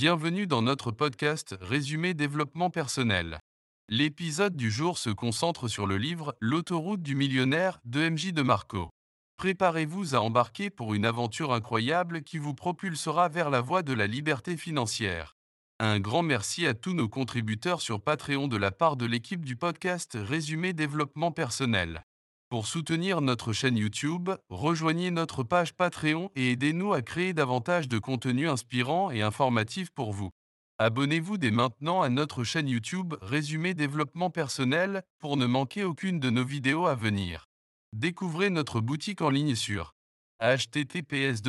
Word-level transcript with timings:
Bienvenue 0.00 0.46
dans 0.46 0.62
notre 0.62 0.92
podcast 0.92 1.56
Résumé 1.60 2.14
développement 2.14 2.70
personnel. 2.70 3.40
L'épisode 3.88 4.54
du 4.54 4.70
jour 4.70 4.96
se 4.96 5.10
concentre 5.10 5.66
sur 5.66 5.88
le 5.88 5.96
livre 5.96 6.36
L'autoroute 6.40 7.02
du 7.02 7.16
millionnaire 7.16 7.80
de 7.84 8.08
MJ 8.08 8.32
de 8.32 8.42
Marco. 8.42 8.90
Préparez-vous 9.38 10.14
à 10.14 10.20
embarquer 10.20 10.70
pour 10.70 10.94
une 10.94 11.04
aventure 11.04 11.52
incroyable 11.52 12.22
qui 12.22 12.38
vous 12.38 12.54
propulsera 12.54 13.28
vers 13.28 13.50
la 13.50 13.60
voie 13.60 13.82
de 13.82 13.92
la 13.92 14.06
liberté 14.06 14.56
financière. 14.56 15.34
Un 15.80 15.98
grand 15.98 16.22
merci 16.22 16.64
à 16.64 16.74
tous 16.74 16.94
nos 16.94 17.08
contributeurs 17.08 17.80
sur 17.80 18.00
Patreon 18.00 18.46
de 18.46 18.56
la 18.56 18.70
part 18.70 18.96
de 18.96 19.04
l'équipe 19.04 19.44
du 19.44 19.56
podcast 19.56 20.16
Résumé 20.16 20.74
développement 20.74 21.32
personnel. 21.32 22.04
Pour 22.50 22.66
soutenir 22.66 23.20
notre 23.20 23.52
chaîne 23.52 23.76
YouTube, 23.76 24.30
rejoignez 24.48 25.10
notre 25.10 25.42
page 25.42 25.74
Patreon 25.74 26.30
et 26.34 26.52
aidez-nous 26.52 26.94
à 26.94 27.02
créer 27.02 27.34
davantage 27.34 27.88
de 27.88 27.98
contenu 27.98 28.48
inspirant 28.48 29.10
et 29.10 29.20
informatif 29.20 29.90
pour 29.90 30.14
vous. 30.14 30.30
Abonnez-vous 30.78 31.36
dès 31.36 31.50
maintenant 31.50 32.00
à 32.00 32.08
notre 32.08 32.44
chaîne 32.44 32.68
YouTube 32.68 33.12
Résumé 33.20 33.74
Développement 33.74 34.30
Personnel 34.30 35.02
pour 35.18 35.36
ne 35.36 35.44
manquer 35.44 35.84
aucune 35.84 36.20
de 36.20 36.30
nos 36.30 36.44
vidéos 36.44 36.86
à 36.86 36.94
venir. 36.94 37.44
Découvrez 37.92 38.48
notre 38.48 38.80
boutique 38.80 39.20
en 39.20 39.28
ligne 39.28 39.54
sur 39.54 39.92
https 40.40 41.42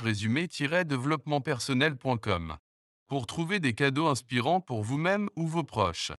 résumé 0.00 0.46
développementpersonnel.com 0.46 2.56
pour 3.08 3.26
trouver 3.26 3.58
des 3.58 3.72
cadeaux 3.72 4.06
inspirants 4.06 4.60
pour 4.60 4.84
vous-même 4.84 5.28
ou 5.34 5.48
vos 5.48 5.64
proches. 5.64 6.12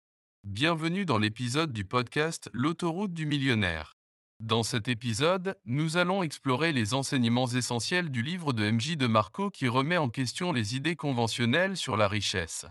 Bienvenue 0.48 1.04
dans 1.04 1.18
l'épisode 1.18 1.72
du 1.72 1.84
podcast 1.84 2.48
L'autoroute 2.52 3.12
du 3.12 3.26
millionnaire. 3.26 3.96
Dans 4.38 4.62
cet 4.62 4.86
épisode, 4.86 5.58
nous 5.64 5.96
allons 5.96 6.22
explorer 6.22 6.72
les 6.72 6.94
enseignements 6.94 7.48
essentiels 7.48 8.10
du 8.10 8.22
livre 8.22 8.52
de 8.52 8.70
MJ 8.70 8.96
de 8.96 9.08
Marco 9.08 9.50
qui 9.50 9.66
remet 9.66 9.96
en 9.96 10.08
question 10.08 10.52
les 10.52 10.76
idées 10.76 10.94
conventionnelles 10.94 11.76
sur 11.76 11.96
la 11.96 12.06
richesse. 12.06 12.64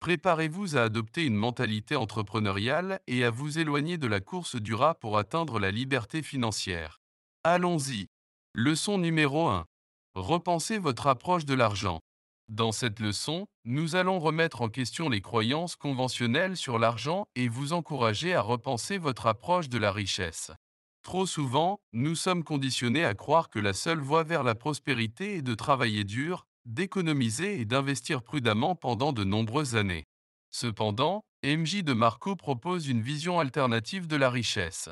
Préparez-vous 0.00 0.78
à 0.78 0.84
adopter 0.84 1.26
une 1.26 1.34
mentalité 1.34 1.96
entrepreneuriale 1.96 2.98
et 3.06 3.24
à 3.24 3.30
vous 3.30 3.58
éloigner 3.58 3.98
de 3.98 4.06
la 4.06 4.20
course 4.20 4.56
du 4.56 4.72
rat 4.72 4.94
pour 4.94 5.18
atteindre 5.18 5.58
la 5.58 5.70
liberté 5.70 6.22
financière. 6.22 6.98
Allons-y. 7.44 8.06
Leçon 8.54 8.96
numéro 8.96 9.48
1. 9.48 9.66
Repensez 10.14 10.78
votre 10.78 11.06
approche 11.06 11.44
de 11.44 11.52
l'argent. 11.52 12.00
Dans 12.48 12.72
cette 12.72 13.00
leçon, 13.00 13.46
nous 13.66 13.94
allons 13.94 14.18
remettre 14.18 14.62
en 14.62 14.70
question 14.70 15.10
les 15.10 15.20
croyances 15.20 15.76
conventionnelles 15.76 16.56
sur 16.56 16.78
l'argent 16.78 17.26
et 17.34 17.46
vous 17.46 17.74
encourager 17.74 18.34
à 18.34 18.40
repenser 18.40 18.96
votre 18.96 19.26
approche 19.26 19.68
de 19.68 19.76
la 19.76 19.92
richesse. 19.92 20.50
Trop 21.02 21.26
souvent, 21.26 21.78
nous 21.92 22.14
sommes 22.14 22.44
conditionnés 22.44 23.04
à 23.04 23.14
croire 23.14 23.50
que 23.50 23.58
la 23.58 23.74
seule 23.74 24.00
voie 24.00 24.22
vers 24.22 24.44
la 24.44 24.54
prospérité 24.54 25.36
est 25.36 25.42
de 25.42 25.54
travailler 25.54 26.04
dur, 26.04 26.46
d'économiser 26.64 27.60
et 27.60 27.66
d'investir 27.66 28.22
prudemment 28.22 28.74
pendant 28.74 29.12
de 29.12 29.24
nombreuses 29.24 29.76
années. 29.76 30.04
Cependant, 30.50 31.24
MJ 31.44 31.84
de 31.84 31.92
Marco 31.92 32.34
propose 32.34 32.88
une 32.88 33.02
vision 33.02 33.40
alternative 33.40 34.06
de 34.06 34.16
la 34.16 34.30
richesse. 34.30 34.88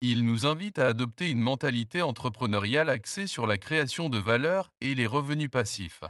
Il 0.00 0.24
nous 0.24 0.44
invite 0.44 0.80
à 0.80 0.88
adopter 0.88 1.30
une 1.30 1.40
mentalité 1.40 2.02
entrepreneuriale 2.02 2.90
axée 2.90 3.28
sur 3.28 3.46
la 3.46 3.58
création 3.58 4.08
de 4.08 4.18
valeur 4.18 4.70
et 4.80 4.96
les 4.96 5.06
revenus 5.06 5.50
passifs. 5.50 6.02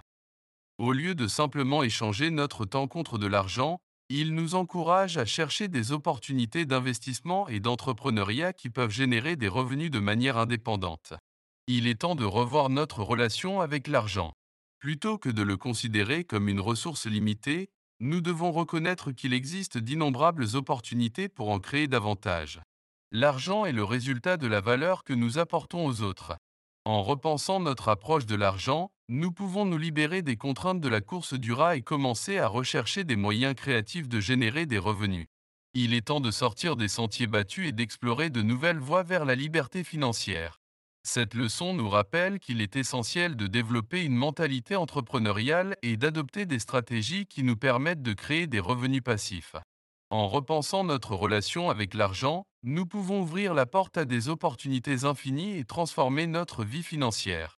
Au 0.78 0.92
lieu 0.92 1.14
de 1.14 1.26
simplement 1.26 1.82
échanger 1.82 2.30
notre 2.30 2.66
temps 2.66 2.86
contre 2.86 3.16
de 3.16 3.26
l'argent, 3.26 3.78
il 4.10 4.34
nous 4.34 4.54
encourage 4.54 5.16
à 5.16 5.24
chercher 5.24 5.68
des 5.68 5.90
opportunités 5.90 6.66
d'investissement 6.66 7.48
et 7.48 7.60
d'entrepreneuriat 7.60 8.52
qui 8.52 8.68
peuvent 8.68 8.90
générer 8.90 9.36
des 9.36 9.48
revenus 9.48 9.90
de 9.90 9.98
manière 9.98 10.36
indépendante. 10.36 11.14
Il 11.66 11.86
est 11.86 12.02
temps 12.02 12.14
de 12.14 12.26
revoir 12.26 12.68
notre 12.68 13.02
relation 13.02 13.60
avec 13.62 13.88
l'argent. 13.88 14.32
Plutôt 14.78 15.16
que 15.16 15.30
de 15.30 15.42
le 15.42 15.56
considérer 15.56 16.24
comme 16.24 16.48
une 16.48 16.60
ressource 16.60 17.06
limitée, 17.06 17.70
nous 17.98 18.20
devons 18.20 18.52
reconnaître 18.52 19.12
qu'il 19.12 19.32
existe 19.32 19.78
d'innombrables 19.78 20.54
opportunités 20.54 21.30
pour 21.30 21.48
en 21.48 21.58
créer 21.58 21.88
davantage. 21.88 22.60
L'argent 23.12 23.64
est 23.64 23.72
le 23.72 23.82
résultat 23.82 24.36
de 24.36 24.46
la 24.46 24.60
valeur 24.60 25.04
que 25.04 25.14
nous 25.14 25.38
apportons 25.38 25.86
aux 25.86 26.02
autres. 26.02 26.36
En 26.84 27.02
repensant 27.02 27.60
notre 27.60 27.88
approche 27.88 28.26
de 28.26 28.36
l'argent, 28.36 28.90
nous 29.08 29.30
pouvons 29.30 29.64
nous 29.64 29.78
libérer 29.78 30.22
des 30.22 30.36
contraintes 30.36 30.80
de 30.80 30.88
la 30.88 31.00
course 31.00 31.34
du 31.34 31.52
rat 31.52 31.76
et 31.76 31.82
commencer 31.82 32.38
à 32.38 32.48
rechercher 32.48 33.04
des 33.04 33.14
moyens 33.14 33.54
créatifs 33.54 34.08
de 34.08 34.18
générer 34.18 34.66
des 34.66 34.78
revenus. 34.78 35.26
Il 35.74 35.94
est 35.94 36.08
temps 36.08 36.20
de 36.20 36.32
sortir 36.32 36.74
des 36.74 36.88
sentiers 36.88 37.28
battus 37.28 37.68
et 37.68 37.72
d'explorer 37.72 38.30
de 38.30 38.42
nouvelles 38.42 38.80
voies 38.80 39.04
vers 39.04 39.24
la 39.24 39.36
liberté 39.36 39.84
financière. 39.84 40.58
Cette 41.04 41.34
leçon 41.34 41.72
nous 41.72 41.88
rappelle 41.88 42.40
qu'il 42.40 42.60
est 42.60 42.74
essentiel 42.74 43.36
de 43.36 43.46
développer 43.46 44.02
une 44.02 44.16
mentalité 44.16 44.74
entrepreneuriale 44.74 45.76
et 45.82 45.96
d'adopter 45.96 46.44
des 46.44 46.58
stratégies 46.58 47.26
qui 47.26 47.44
nous 47.44 47.56
permettent 47.56 48.02
de 48.02 48.12
créer 48.12 48.48
des 48.48 48.58
revenus 48.58 49.02
passifs. 49.02 49.54
En 50.10 50.26
repensant 50.26 50.82
notre 50.82 51.14
relation 51.14 51.70
avec 51.70 51.94
l'argent, 51.94 52.44
nous 52.64 52.86
pouvons 52.86 53.20
ouvrir 53.20 53.54
la 53.54 53.66
porte 53.66 53.98
à 53.98 54.04
des 54.04 54.28
opportunités 54.28 55.04
infinies 55.04 55.56
et 55.58 55.64
transformer 55.64 56.26
notre 56.26 56.64
vie 56.64 56.82
financière. 56.82 57.56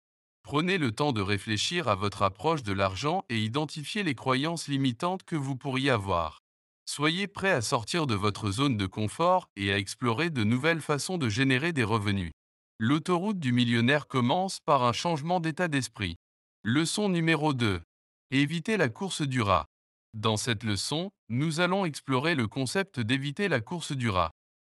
Prenez 0.48 0.78
le 0.78 0.92
temps 0.92 1.12
de 1.12 1.20
réfléchir 1.20 1.88
à 1.88 1.94
votre 1.94 2.22
approche 2.22 2.62
de 2.62 2.72
l'argent 2.72 3.22
et 3.28 3.38
identifier 3.38 4.02
les 4.02 4.14
croyances 4.14 4.66
limitantes 4.66 5.22
que 5.24 5.36
vous 5.36 5.56
pourriez 5.56 5.90
avoir. 5.90 6.38
Soyez 6.86 7.26
prêt 7.26 7.50
à 7.50 7.60
sortir 7.60 8.06
de 8.06 8.14
votre 8.14 8.50
zone 8.50 8.78
de 8.78 8.86
confort 8.86 9.50
et 9.56 9.70
à 9.74 9.76
explorer 9.76 10.30
de 10.30 10.44
nouvelles 10.44 10.80
façons 10.80 11.18
de 11.18 11.28
générer 11.28 11.74
des 11.74 11.84
revenus. 11.84 12.30
L'autoroute 12.78 13.38
du 13.38 13.52
millionnaire 13.52 14.06
commence 14.06 14.58
par 14.60 14.84
un 14.84 14.94
changement 14.94 15.38
d'état 15.38 15.68
d'esprit. 15.68 16.16
Leçon 16.64 17.10
numéro 17.10 17.52
2. 17.52 17.82
Évitez 18.30 18.78
la 18.78 18.88
course 18.88 19.20
du 19.20 19.42
rat. 19.42 19.66
Dans 20.14 20.38
cette 20.38 20.64
leçon, 20.64 21.10
nous 21.28 21.60
allons 21.60 21.84
explorer 21.84 22.34
le 22.34 22.48
concept 22.48 23.00
d'éviter 23.00 23.48
la 23.48 23.60
course 23.60 23.92
du 23.92 24.08
rat. 24.08 24.30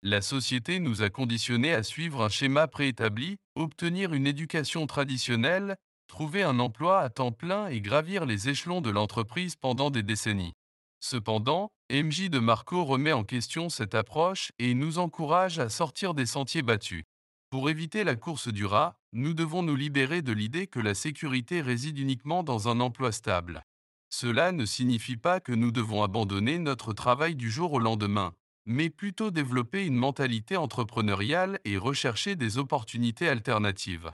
La 0.04 0.20
société 0.20 0.80
nous 0.80 1.02
a 1.02 1.10
conditionnés 1.10 1.72
à 1.72 1.84
suivre 1.84 2.24
un 2.24 2.28
schéma 2.28 2.66
préétabli, 2.66 3.36
obtenir 3.54 4.14
une 4.14 4.26
éducation 4.26 4.88
traditionnelle, 4.88 5.76
trouver 6.08 6.42
un 6.42 6.58
emploi 6.58 6.98
à 6.98 7.08
temps 7.08 7.30
plein 7.30 7.68
et 7.68 7.80
gravir 7.80 8.26
les 8.26 8.48
échelons 8.48 8.80
de 8.80 8.90
l'entreprise 8.90 9.54
pendant 9.54 9.90
des 9.90 10.02
décennies. 10.02 10.54
Cependant, 10.98 11.70
MJ 11.88 12.30
de 12.30 12.40
Marco 12.40 12.84
remet 12.84 13.12
en 13.12 13.22
question 13.22 13.68
cette 13.68 13.94
approche 13.94 14.50
et 14.58 14.74
nous 14.74 14.98
encourage 14.98 15.60
à 15.60 15.68
sortir 15.68 16.14
des 16.14 16.26
sentiers 16.26 16.62
battus. 16.62 17.04
Pour 17.50 17.70
éviter 17.70 18.02
la 18.02 18.16
course 18.16 18.48
du 18.48 18.66
rat, 18.66 18.96
nous 19.12 19.34
devons 19.34 19.62
nous 19.62 19.76
libérer 19.76 20.20
de 20.20 20.32
l'idée 20.32 20.66
que 20.66 20.80
la 20.80 20.94
sécurité 20.94 21.60
réside 21.60 21.98
uniquement 22.00 22.42
dans 22.42 22.68
un 22.68 22.80
emploi 22.80 23.12
stable. 23.12 23.62
Cela 24.10 24.50
ne 24.50 24.64
signifie 24.64 25.16
pas 25.16 25.38
que 25.38 25.52
nous 25.52 25.70
devons 25.70 26.02
abandonner 26.02 26.58
notre 26.58 26.92
travail 26.92 27.36
du 27.36 27.52
jour 27.52 27.72
au 27.72 27.78
lendemain, 27.78 28.34
mais 28.66 28.90
plutôt 28.90 29.30
développer 29.30 29.86
une 29.86 29.96
mentalité 29.96 30.56
entrepreneuriale 30.56 31.58
et 31.64 31.76
rechercher 31.76 32.36
des 32.36 32.58
opportunités 32.58 33.28
alternatives. 33.28 34.10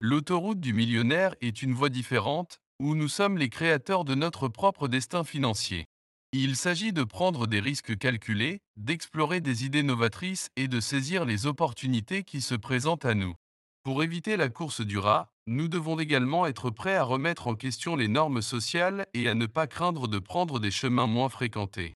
L'autoroute 0.00 0.60
du 0.60 0.72
millionnaire 0.72 1.34
est 1.40 1.62
une 1.62 1.74
voie 1.74 1.88
différente, 1.88 2.58
où 2.80 2.94
nous 2.94 3.08
sommes 3.08 3.38
les 3.38 3.48
créateurs 3.48 4.04
de 4.04 4.14
notre 4.14 4.48
propre 4.48 4.88
destin 4.88 5.22
financier. 5.22 5.86
Il 6.32 6.56
s'agit 6.56 6.92
de 6.92 7.04
prendre 7.04 7.46
des 7.46 7.60
risques 7.60 7.96
calculés, 7.98 8.60
d'explorer 8.76 9.40
des 9.40 9.64
idées 9.64 9.82
novatrices 9.82 10.48
et 10.56 10.66
de 10.66 10.80
saisir 10.80 11.24
les 11.24 11.46
opportunités 11.46 12.24
qui 12.24 12.40
se 12.40 12.54
présentent 12.54 13.04
à 13.04 13.14
nous. 13.14 13.34
Pour 13.84 14.02
éviter 14.02 14.36
la 14.36 14.48
course 14.48 14.80
du 14.80 14.98
rat, 14.98 15.28
nous 15.46 15.68
devons 15.68 15.98
également 15.98 16.46
être 16.46 16.70
prêts 16.70 16.96
à 16.96 17.02
remettre 17.02 17.48
en 17.48 17.54
question 17.54 17.96
les 17.96 18.08
normes 18.08 18.42
sociales 18.42 19.06
et 19.12 19.28
à 19.28 19.34
ne 19.34 19.46
pas 19.46 19.66
craindre 19.66 20.08
de 20.08 20.18
prendre 20.18 20.58
des 20.58 20.70
chemins 20.70 21.06
moins 21.06 21.28
fréquentés. 21.28 21.94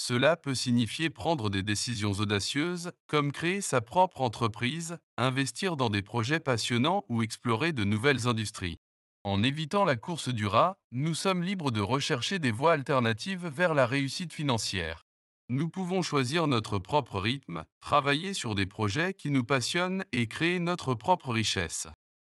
Cela 0.00 0.36
peut 0.36 0.54
signifier 0.54 1.10
prendre 1.10 1.50
des 1.50 1.64
décisions 1.64 2.12
audacieuses, 2.12 2.92
comme 3.08 3.32
créer 3.32 3.60
sa 3.60 3.80
propre 3.80 4.20
entreprise, 4.20 4.96
investir 5.16 5.76
dans 5.76 5.90
des 5.90 6.02
projets 6.02 6.38
passionnants 6.38 7.04
ou 7.08 7.22
explorer 7.22 7.72
de 7.72 7.82
nouvelles 7.82 8.28
industries. 8.28 8.78
En 9.24 9.42
évitant 9.42 9.84
la 9.84 9.96
course 9.96 10.28
du 10.28 10.46
rat, 10.46 10.78
nous 10.92 11.14
sommes 11.14 11.42
libres 11.42 11.72
de 11.72 11.80
rechercher 11.80 12.38
des 12.38 12.52
voies 12.52 12.74
alternatives 12.74 13.48
vers 13.48 13.74
la 13.74 13.86
réussite 13.86 14.32
financière. 14.32 15.04
Nous 15.48 15.68
pouvons 15.68 16.02
choisir 16.02 16.46
notre 16.46 16.78
propre 16.78 17.18
rythme, 17.18 17.64
travailler 17.80 18.34
sur 18.34 18.54
des 18.54 18.66
projets 18.66 19.14
qui 19.14 19.30
nous 19.30 19.44
passionnent 19.44 20.04
et 20.12 20.28
créer 20.28 20.60
notre 20.60 20.94
propre 20.94 21.32
richesse. 21.32 21.88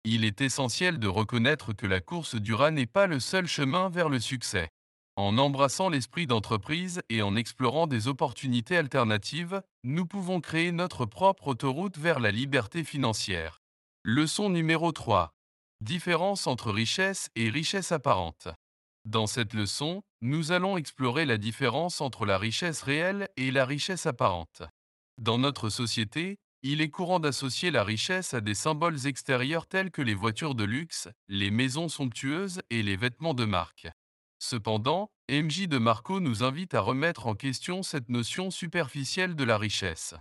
Il 0.04 0.26
est 0.26 0.42
essentiel 0.42 0.98
de 0.98 1.08
reconnaître 1.08 1.74
que 1.74 1.86
la 1.86 2.02
course 2.02 2.36
du 2.36 2.56
rat 2.56 2.72
n'est 2.72 2.88
pas 2.88 3.06
le 3.06 3.20
seul 3.20 3.46
chemin 3.46 3.90
vers 3.90 4.10
le 4.10 4.20
succès. 4.20 4.70
En 5.18 5.38
embrassant 5.38 5.90
l'esprit 5.90 6.26
d'entreprise 6.26 7.02
et 7.10 7.22
en 7.22 7.36
explorant 7.36 7.86
des 7.86 8.08
opportunités 8.08 8.78
alternatives, 8.78 9.62
nous 9.84 10.06
pouvons 10.06 10.40
créer 10.40 10.72
notre 10.72 11.06
propre 11.06 11.50
autoroute 11.50 11.98
vers 11.98 12.20
la 12.20 12.32
liberté 12.32 12.86
financière. 12.86 13.62
Leçon 14.04 14.50
numéro 14.50 14.94
3. 14.94 15.34
Différence 15.82 16.48
entre 16.48 16.72
richesse 16.72 17.30
et 17.36 17.50
richesse 17.50 17.92
apparente. 17.92 18.48
Dans 19.04 19.28
cette 19.28 19.54
leçon, 19.54 20.02
nous 20.22 20.54
allons 20.54 20.78
explorer 20.78 21.26
la 21.26 21.38
différence 21.38 22.00
entre 22.00 22.26
la 22.26 22.38
richesse 22.38 22.82
réelle 22.82 23.28
et 23.36 23.52
la 23.52 23.66
richesse 23.66 24.06
apparente. 24.06 24.62
Dans 25.18 25.38
notre 25.38 25.70
société, 25.70 26.38
il 26.64 26.80
est 26.80 26.90
courant 26.90 27.20
d'associer 27.20 27.70
la 27.70 27.84
richesse 27.84 28.34
à 28.34 28.42
des 28.42 28.54
symboles 28.54 29.08
extérieurs 29.08 29.68
tels 29.68 29.92
que 29.92 30.02
les 30.02 30.14
voitures 30.14 30.56
de 30.56 30.64
luxe, 30.64 31.10
les 31.28 31.52
maisons 31.52 31.90
somptueuses 31.90 32.62
et 32.70 32.82
les 32.82 32.96
vêtements 32.96 33.34
de 33.34 33.46
marque. 33.46 33.88
Cependant, 34.44 35.12
MJ 35.30 35.68
de 35.68 35.78
Marco 35.78 36.20
nous 36.20 36.42
invite 36.42 36.74
à 36.74 36.82
remettre 36.82 37.28
en 37.28 37.36
question 37.36 37.84
cette 37.84 38.10
notion 38.10 38.50
superficielle 38.50 39.36
de 39.36 39.44
la 39.44 39.56
richesse. 39.56 40.16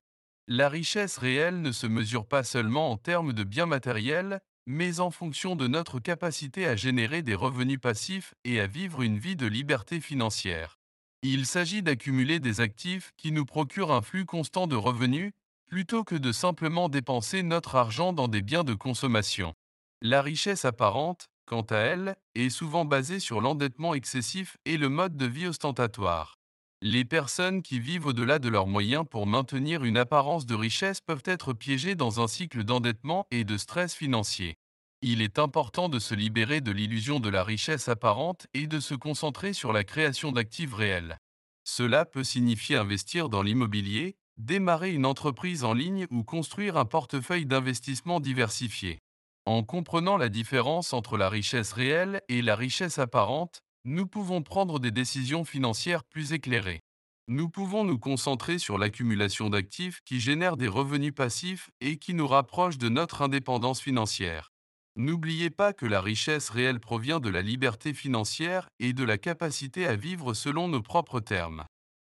La 0.46 0.68
richesse 0.68 1.16
réelle 1.16 1.62
ne 1.62 1.72
se 1.72 1.86
mesure 1.86 2.26
pas 2.26 2.44
seulement 2.44 2.90
en 2.90 2.98
termes 2.98 3.32
de 3.32 3.44
biens 3.44 3.64
matériels, 3.64 4.40
mais 4.66 5.00
en 5.00 5.10
fonction 5.10 5.56
de 5.56 5.66
notre 5.66 6.00
capacité 6.00 6.66
à 6.66 6.76
générer 6.76 7.22
des 7.22 7.34
revenus 7.34 7.80
passifs 7.80 8.34
et 8.44 8.60
à 8.60 8.66
vivre 8.66 9.00
une 9.00 9.18
vie 9.18 9.36
de 9.36 9.46
liberté 9.46 10.02
financière. 10.02 10.78
Il 11.22 11.46
s'agit 11.46 11.82
d'accumuler 11.82 12.40
des 12.40 12.60
actifs 12.60 13.12
qui 13.16 13.32
nous 13.32 13.46
procurent 13.46 13.92
un 13.92 14.02
flux 14.02 14.26
constant 14.26 14.66
de 14.66 14.76
revenus, 14.76 15.32
plutôt 15.66 16.04
que 16.04 16.14
de 16.14 16.30
simplement 16.30 16.90
dépenser 16.90 17.42
notre 17.42 17.74
argent 17.74 18.12
dans 18.12 18.28
des 18.28 18.42
biens 18.42 18.64
de 18.64 18.74
consommation. 18.74 19.54
La 20.02 20.20
richesse 20.20 20.66
apparente, 20.66 21.30
quant 21.46 21.62
à 21.62 21.76
elle, 21.76 22.16
est 22.34 22.50
souvent 22.50 22.84
basée 22.84 23.20
sur 23.20 23.40
l'endettement 23.40 23.94
excessif 23.94 24.56
et 24.64 24.76
le 24.76 24.88
mode 24.88 25.16
de 25.16 25.26
vie 25.26 25.46
ostentatoire. 25.46 26.36
Les 26.82 27.04
personnes 27.04 27.60
qui 27.60 27.78
vivent 27.78 28.06
au-delà 28.06 28.38
de 28.38 28.48
leurs 28.48 28.66
moyens 28.66 29.04
pour 29.08 29.26
maintenir 29.26 29.84
une 29.84 29.98
apparence 29.98 30.46
de 30.46 30.54
richesse 30.54 31.00
peuvent 31.00 31.22
être 31.26 31.52
piégées 31.52 31.94
dans 31.94 32.22
un 32.22 32.26
cycle 32.26 32.64
d'endettement 32.64 33.26
et 33.30 33.44
de 33.44 33.58
stress 33.58 33.94
financier. 33.94 34.56
Il 35.02 35.22
est 35.22 35.38
important 35.38 35.88
de 35.88 35.98
se 35.98 36.14
libérer 36.14 36.60
de 36.60 36.70
l'illusion 36.70 37.20
de 37.20 37.28
la 37.28 37.44
richesse 37.44 37.88
apparente 37.88 38.46
et 38.54 38.66
de 38.66 38.80
se 38.80 38.94
concentrer 38.94 39.52
sur 39.52 39.72
la 39.72 39.84
création 39.84 40.32
d'actifs 40.32 40.74
réels. 40.74 41.18
Cela 41.64 42.04
peut 42.04 42.24
signifier 42.24 42.76
investir 42.76 43.28
dans 43.28 43.42
l'immobilier, 43.42 44.16
démarrer 44.38 44.92
une 44.92 45.06
entreprise 45.06 45.64
en 45.64 45.74
ligne 45.74 46.06
ou 46.10 46.24
construire 46.24 46.76
un 46.76 46.86
portefeuille 46.86 47.46
d'investissement 47.46 48.20
diversifié. 48.20 49.00
En 49.46 49.62
comprenant 49.62 50.16
la 50.16 50.28
différence 50.28 50.92
entre 50.92 51.16
la 51.16 51.28
richesse 51.28 51.72
réelle 51.72 52.20
et 52.28 52.42
la 52.42 52.56
richesse 52.56 52.98
apparente, 52.98 53.62
nous 53.84 54.06
pouvons 54.06 54.42
prendre 54.42 54.78
des 54.78 54.90
décisions 54.90 55.44
financières 55.44 56.04
plus 56.04 56.32
éclairées. 56.32 56.80
Nous 57.28 57.48
pouvons 57.48 57.84
nous 57.84 57.98
concentrer 57.98 58.58
sur 58.58 58.76
l'accumulation 58.76 59.50
d'actifs 59.50 60.00
qui 60.04 60.20
génèrent 60.20 60.56
des 60.56 60.68
revenus 60.68 61.14
passifs 61.14 61.70
et 61.80 61.96
qui 61.96 62.12
nous 62.12 62.26
rapprochent 62.26 62.78
de 62.78 62.88
notre 62.88 63.22
indépendance 63.22 63.80
financière. 63.80 64.50
N'oubliez 64.96 65.48
pas 65.48 65.72
que 65.72 65.86
la 65.86 66.00
richesse 66.00 66.50
réelle 66.50 66.80
provient 66.80 67.20
de 67.20 67.30
la 67.30 67.40
liberté 67.40 67.94
financière 67.94 68.68
et 68.80 68.92
de 68.92 69.04
la 69.04 69.16
capacité 69.16 69.86
à 69.86 69.94
vivre 69.94 70.34
selon 70.34 70.68
nos 70.68 70.82
propres 70.82 71.20
termes. 71.20 71.64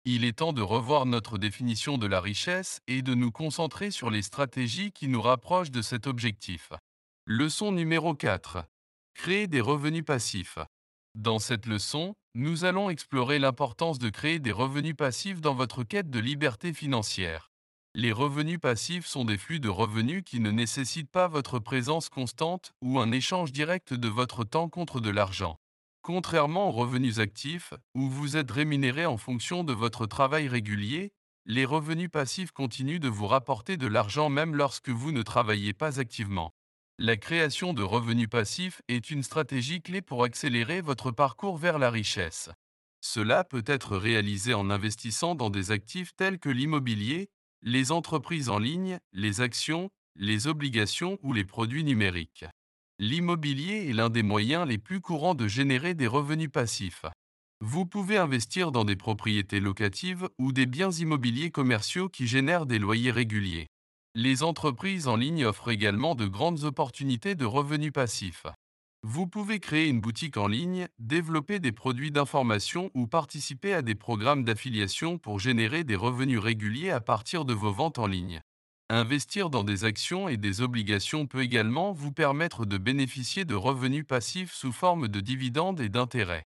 Il 0.06 0.24
est 0.24 0.38
temps 0.38 0.54
de 0.54 0.62
revoir 0.62 1.04
notre 1.04 1.36
définition 1.36 1.98
de 1.98 2.06
la 2.06 2.20
richesse 2.20 2.80
et 2.88 3.02
de 3.02 3.14
nous 3.14 3.30
concentrer 3.30 3.90
sur 3.90 4.08
les 4.08 4.22
stratégies 4.22 4.90
qui 4.90 5.06
nous 5.06 5.20
rapprochent 5.20 5.70
de 5.70 5.82
cet 5.82 6.06
objectif. 6.06 6.72
Leçon 7.32 7.70
numéro 7.70 8.12
4. 8.12 8.64
Créer 9.14 9.46
des 9.46 9.60
revenus 9.60 10.04
passifs. 10.04 10.58
Dans 11.14 11.38
cette 11.38 11.66
leçon, 11.66 12.16
nous 12.34 12.64
allons 12.64 12.90
explorer 12.90 13.38
l'importance 13.38 14.00
de 14.00 14.10
créer 14.10 14.40
des 14.40 14.50
revenus 14.50 14.96
passifs 14.96 15.40
dans 15.40 15.54
votre 15.54 15.84
quête 15.84 16.10
de 16.10 16.18
liberté 16.18 16.72
financière. 16.72 17.52
Les 17.94 18.10
revenus 18.10 18.58
passifs 18.58 19.06
sont 19.06 19.24
des 19.24 19.38
flux 19.38 19.60
de 19.60 19.68
revenus 19.68 20.24
qui 20.26 20.40
ne 20.40 20.50
nécessitent 20.50 21.12
pas 21.12 21.28
votre 21.28 21.60
présence 21.60 22.08
constante 22.08 22.72
ou 22.82 22.98
un 22.98 23.12
échange 23.12 23.52
direct 23.52 23.94
de 23.94 24.08
votre 24.08 24.42
temps 24.42 24.68
contre 24.68 24.98
de 24.98 25.10
l'argent. 25.10 25.56
Contrairement 26.02 26.70
aux 26.70 26.72
revenus 26.72 27.20
actifs, 27.20 27.74
où 27.94 28.10
vous 28.10 28.36
êtes 28.36 28.50
rémunéré 28.50 29.06
en 29.06 29.18
fonction 29.18 29.62
de 29.62 29.72
votre 29.72 30.06
travail 30.06 30.48
régulier, 30.48 31.12
les 31.46 31.64
revenus 31.64 32.10
passifs 32.10 32.50
continuent 32.50 32.98
de 32.98 33.08
vous 33.08 33.28
rapporter 33.28 33.76
de 33.76 33.86
l'argent 33.86 34.30
même 34.30 34.56
lorsque 34.56 34.88
vous 34.88 35.12
ne 35.12 35.22
travaillez 35.22 35.74
pas 35.74 36.00
activement. 36.00 36.52
La 37.02 37.16
création 37.16 37.72
de 37.72 37.82
revenus 37.82 38.28
passifs 38.28 38.82
est 38.88 39.10
une 39.10 39.22
stratégie 39.22 39.80
clé 39.80 40.02
pour 40.02 40.22
accélérer 40.22 40.82
votre 40.82 41.10
parcours 41.10 41.56
vers 41.56 41.78
la 41.78 41.90
richesse. 41.90 42.50
Cela 43.00 43.42
peut 43.42 43.64
être 43.64 43.96
réalisé 43.96 44.52
en 44.52 44.68
investissant 44.68 45.34
dans 45.34 45.48
des 45.48 45.70
actifs 45.70 46.14
tels 46.14 46.38
que 46.38 46.50
l'immobilier, 46.50 47.30
les 47.62 47.90
entreprises 47.90 48.50
en 48.50 48.58
ligne, 48.58 48.98
les 49.14 49.40
actions, 49.40 49.88
les 50.14 50.46
obligations 50.46 51.18
ou 51.22 51.32
les 51.32 51.46
produits 51.46 51.84
numériques. 51.84 52.44
L'immobilier 52.98 53.88
est 53.88 53.94
l'un 53.94 54.10
des 54.10 54.22
moyens 54.22 54.68
les 54.68 54.76
plus 54.76 55.00
courants 55.00 55.34
de 55.34 55.48
générer 55.48 55.94
des 55.94 56.06
revenus 56.06 56.50
passifs. 56.52 57.06
Vous 57.62 57.86
pouvez 57.86 58.18
investir 58.18 58.72
dans 58.72 58.84
des 58.84 58.96
propriétés 58.96 59.60
locatives 59.60 60.28
ou 60.38 60.52
des 60.52 60.66
biens 60.66 60.90
immobiliers 60.90 61.50
commerciaux 61.50 62.10
qui 62.10 62.26
génèrent 62.26 62.66
des 62.66 62.78
loyers 62.78 63.10
réguliers. 63.10 63.68
Les 64.16 64.42
entreprises 64.42 65.06
en 65.06 65.14
ligne 65.14 65.44
offrent 65.44 65.70
également 65.70 66.16
de 66.16 66.26
grandes 66.26 66.64
opportunités 66.64 67.36
de 67.36 67.44
revenus 67.44 67.92
passifs. 67.92 68.44
Vous 69.04 69.28
pouvez 69.28 69.60
créer 69.60 69.86
une 69.86 70.00
boutique 70.00 70.36
en 70.36 70.48
ligne, 70.48 70.88
développer 70.98 71.60
des 71.60 71.70
produits 71.70 72.10
d'information 72.10 72.90
ou 72.94 73.06
participer 73.06 73.72
à 73.72 73.82
des 73.82 73.94
programmes 73.94 74.42
d'affiliation 74.42 75.16
pour 75.16 75.38
générer 75.38 75.84
des 75.84 75.94
revenus 75.94 76.40
réguliers 76.40 76.90
à 76.90 77.00
partir 77.00 77.44
de 77.44 77.54
vos 77.54 77.70
ventes 77.70 78.00
en 78.00 78.08
ligne. 78.08 78.40
Investir 78.88 79.48
dans 79.48 79.62
des 79.62 79.84
actions 79.84 80.28
et 80.28 80.36
des 80.36 80.60
obligations 80.60 81.28
peut 81.28 81.42
également 81.42 81.92
vous 81.92 82.10
permettre 82.10 82.66
de 82.66 82.78
bénéficier 82.78 83.44
de 83.44 83.54
revenus 83.54 84.04
passifs 84.04 84.52
sous 84.52 84.72
forme 84.72 85.06
de 85.06 85.20
dividendes 85.20 85.80
et 85.80 85.88
d'intérêts. 85.88 86.42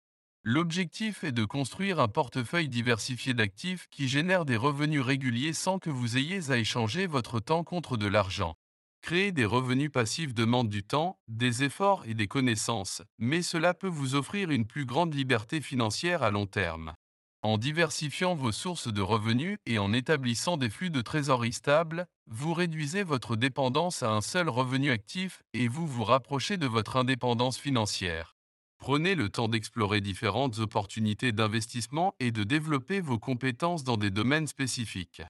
L'objectif 0.46 1.24
est 1.24 1.32
de 1.32 1.46
construire 1.46 2.02
un 2.02 2.10
portefeuille 2.10 2.68
diversifié 2.68 3.34
d'actifs 3.34 3.88
qui 3.90 4.10
génère 4.10 4.44
des 4.44 4.58
revenus 4.58 5.00
réguliers 5.00 5.54
sans 5.54 5.80
que 5.80 5.90
vous 5.90 6.18
ayez 6.18 6.52
à 6.52 6.58
échanger 6.58 7.08
votre 7.08 7.40
temps 7.40 7.64
contre 7.64 7.96
de 7.96 8.08
l'argent. 8.08 8.56
Créer 9.02 9.32
des 9.32 9.46
revenus 9.46 9.90
passifs 9.90 10.34
demande 10.34 10.68
du 10.68 10.84
temps, 10.84 11.18
des 11.30 11.64
efforts 11.64 12.04
et 12.06 12.14
des 12.14 12.28
connaissances, 12.28 13.02
mais 13.20 13.42
cela 13.42 13.74
peut 13.74 13.88
vous 13.88 14.16
offrir 14.16 14.52
une 14.52 14.68
plus 14.68 14.86
grande 14.86 15.14
liberté 15.14 15.62
financière 15.62 16.24
à 16.24 16.32
long 16.32 16.46
terme. 16.46 16.94
En 17.42 17.58
diversifiant 17.58 18.36
vos 18.36 18.52
sources 18.52 18.92
de 18.92 19.02
revenus 19.02 19.58
et 19.66 19.80
en 19.80 19.94
établissant 19.94 20.58
des 20.58 20.70
flux 20.70 20.90
de 20.90 21.02
trésorerie 21.02 21.54
stables, 21.54 22.06
vous 22.28 22.54
réduisez 22.54 23.04
votre 23.04 23.38
dépendance 23.38 24.04
à 24.04 24.12
un 24.12 24.22
seul 24.22 24.50
revenu 24.50 24.92
actif 24.92 25.42
et 25.54 25.70
vous 25.70 25.88
vous 25.88 26.04
rapprochez 26.04 26.58
de 26.58 26.68
votre 26.68 26.98
indépendance 26.98 27.58
financière. 27.58 28.33
Prenez 28.84 29.16
le 29.16 29.30
temps 29.30 29.48
d'explorer 29.48 30.02
différentes 30.02 30.60
opportunités 30.60 31.32
d'investissement 31.32 32.16
et 32.20 32.32
de 32.32 32.44
développer 32.44 33.00
vos 33.00 33.18
compétences 33.18 33.86
dans 33.86 33.96
des 33.96 34.12
domaines 34.12 34.46
spécifiques. 34.46 35.22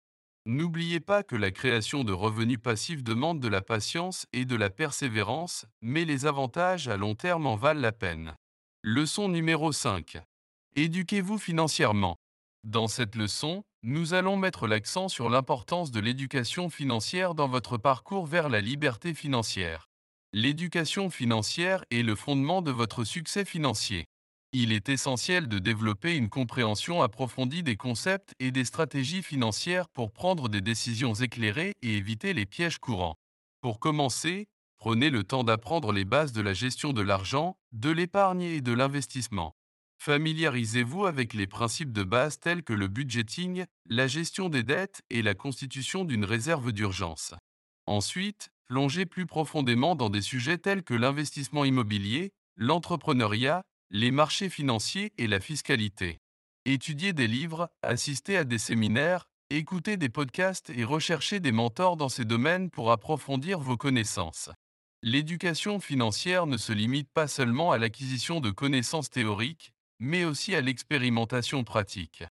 N'oubliez 0.48 1.00
pas 1.00 1.22
que 1.22 1.36
la 1.36 1.52
création 1.52 2.04
de 2.04 2.14
revenus 2.14 2.58
passifs 2.60 3.04
demande 3.04 3.40
de 3.40 3.48
la 3.48 3.62
patience 3.62 4.26
et 4.34 4.46
de 4.46 4.56
la 4.56 4.72
persévérance, 4.72 5.68
mais 5.84 6.04
les 6.04 6.26
avantages 6.26 6.88
à 6.88 6.98
long 6.98 7.14
terme 7.14 7.46
en 7.46 7.56
valent 7.56 7.80
la 7.80 7.92
peine. 7.92 8.34
Leçon 8.82 9.30
numéro 9.30 9.72
5. 9.72 10.18
Éduquez-vous 10.76 11.38
financièrement. 11.38 12.18
Dans 12.64 12.88
cette 12.88 13.16
leçon, 13.16 13.62
nous 13.84 14.16
allons 14.16 14.36
mettre 14.36 14.66
l'accent 14.66 15.10
sur 15.10 15.30
l'importance 15.30 15.92
de 15.92 16.00
l'éducation 16.00 16.72
financière 16.72 17.36
dans 17.36 17.48
votre 17.48 17.78
parcours 17.78 18.26
vers 18.26 18.50
la 18.50 18.62
liberté 18.62 19.14
financière. 19.14 19.90
L'éducation 20.36 21.12
financière 21.12 21.86
est 21.92 22.02
le 22.02 22.16
fondement 22.16 22.64
de 22.64 22.72
votre 22.72 23.04
succès 23.04 23.46
financier. 23.46 24.06
Il 24.52 24.72
est 24.72 24.90
essentiel 24.90 25.48
de 25.48 25.60
développer 25.60 26.16
une 26.16 26.30
compréhension 26.30 27.04
approfondie 27.04 27.62
des 27.62 27.76
concepts 27.76 28.34
et 28.40 28.50
des 28.50 28.66
stratégies 28.66 29.22
financières 29.22 29.90
pour 29.90 30.12
prendre 30.12 30.50
des 30.50 30.62
décisions 30.62 31.14
éclairées 31.14 31.74
et 31.84 31.98
éviter 31.98 32.34
les 32.34 32.48
pièges 32.48 32.80
courants. 32.80 33.14
Pour 33.62 33.80
commencer, 33.80 34.48
prenez 34.78 35.12
le 35.12 35.24
temps 35.24 35.44
d'apprendre 35.44 35.92
les 35.92 36.04
bases 36.04 36.34
de 36.34 36.42
la 36.42 36.54
gestion 36.54 36.94
de 36.94 37.04
l'argent, 37.04 37.56
de 37.72 37.92
l'épargne 37.92 38.42
et 38.42 38.62
de 38.62 38.74
l'investissement. 38.74 39.54
Familiarisez-vous 40.00 41.06
avec 41.06 41.36
les 41.36 41.46
principes 41.46 41.94
de 41.94 42.04
base 42.04 42.40
tels 42.40 42.64
que 42.64 42.74
le 42.74 42.88
budgeting, 42.88 43.66
la 43.88 44.08
gestion 44.08 44.50
des 44.50 44.64
dettes 44.64 45.04
et 45.12 45.22
la 45.22 45.36
constitution 45.36 46.06
d'une 46.06 46.26
réserve 46.26 46.72
d'urgence. 46.72 47.36
Ensuite, 47.86 48.50
plongez 48.68 49.06
plus 49.06 49.26
profondément 49.26 49.96
dans 49.96 50.10
des 50.10 50.22
sujets 50.22 50.58
tels 50.58 50.84
que 50.84 50.94
l'investissement 50.94 51.66
immobilier, 51.66 52.32
l'entrepreneuriat, 52.56 53.64
les 53.90 54.12
marchés 54.12 54.50
financiers 54.50 55.14
et 55.18 55.28
la 55.28 55.40
fiscalité. 55.40 56.20
Étudiez 56.66 57.14
des 57.14 57.28
livres, 57.28 57.70
assistez 57.82 58.38
à 58.38 58.44
des 58.44 58.58
séminaires, 58.58 59.28
écoutez 59.50 59.98
des 59.98 60.10
podcasts 60.10 60.70
et 60.70 60.84
recherchez 60.84 61.40
des 61.40 61.52
mentors 61.52 61.98
dans 61.98 62.10
ces 62.10 62.26
domaines 62.26 62.70
pour 62.70 62.92
approfondir 62.92 63.60
vos 63.60 63.78
connaissances. 63.78 64.50
L'éducation 65.02 65.80
financière 65.80 66.48
ne 66.48 66.58
se 66.58 66.72
limite 66.72 67.12
pas 67.12 67.28
seulement 67.28 67.72
à 67.72 67.78
l'acquisition 67.78 68.40
de 68.40 68.52
connaissances 68.52 69.10
théoriques, 69.10 69.74
mais 70.00 70.24
aussi 70.24 70.56
à 70.56 70.62
l'expérimentation 70.62 71.64
pratique. 71.64 72.24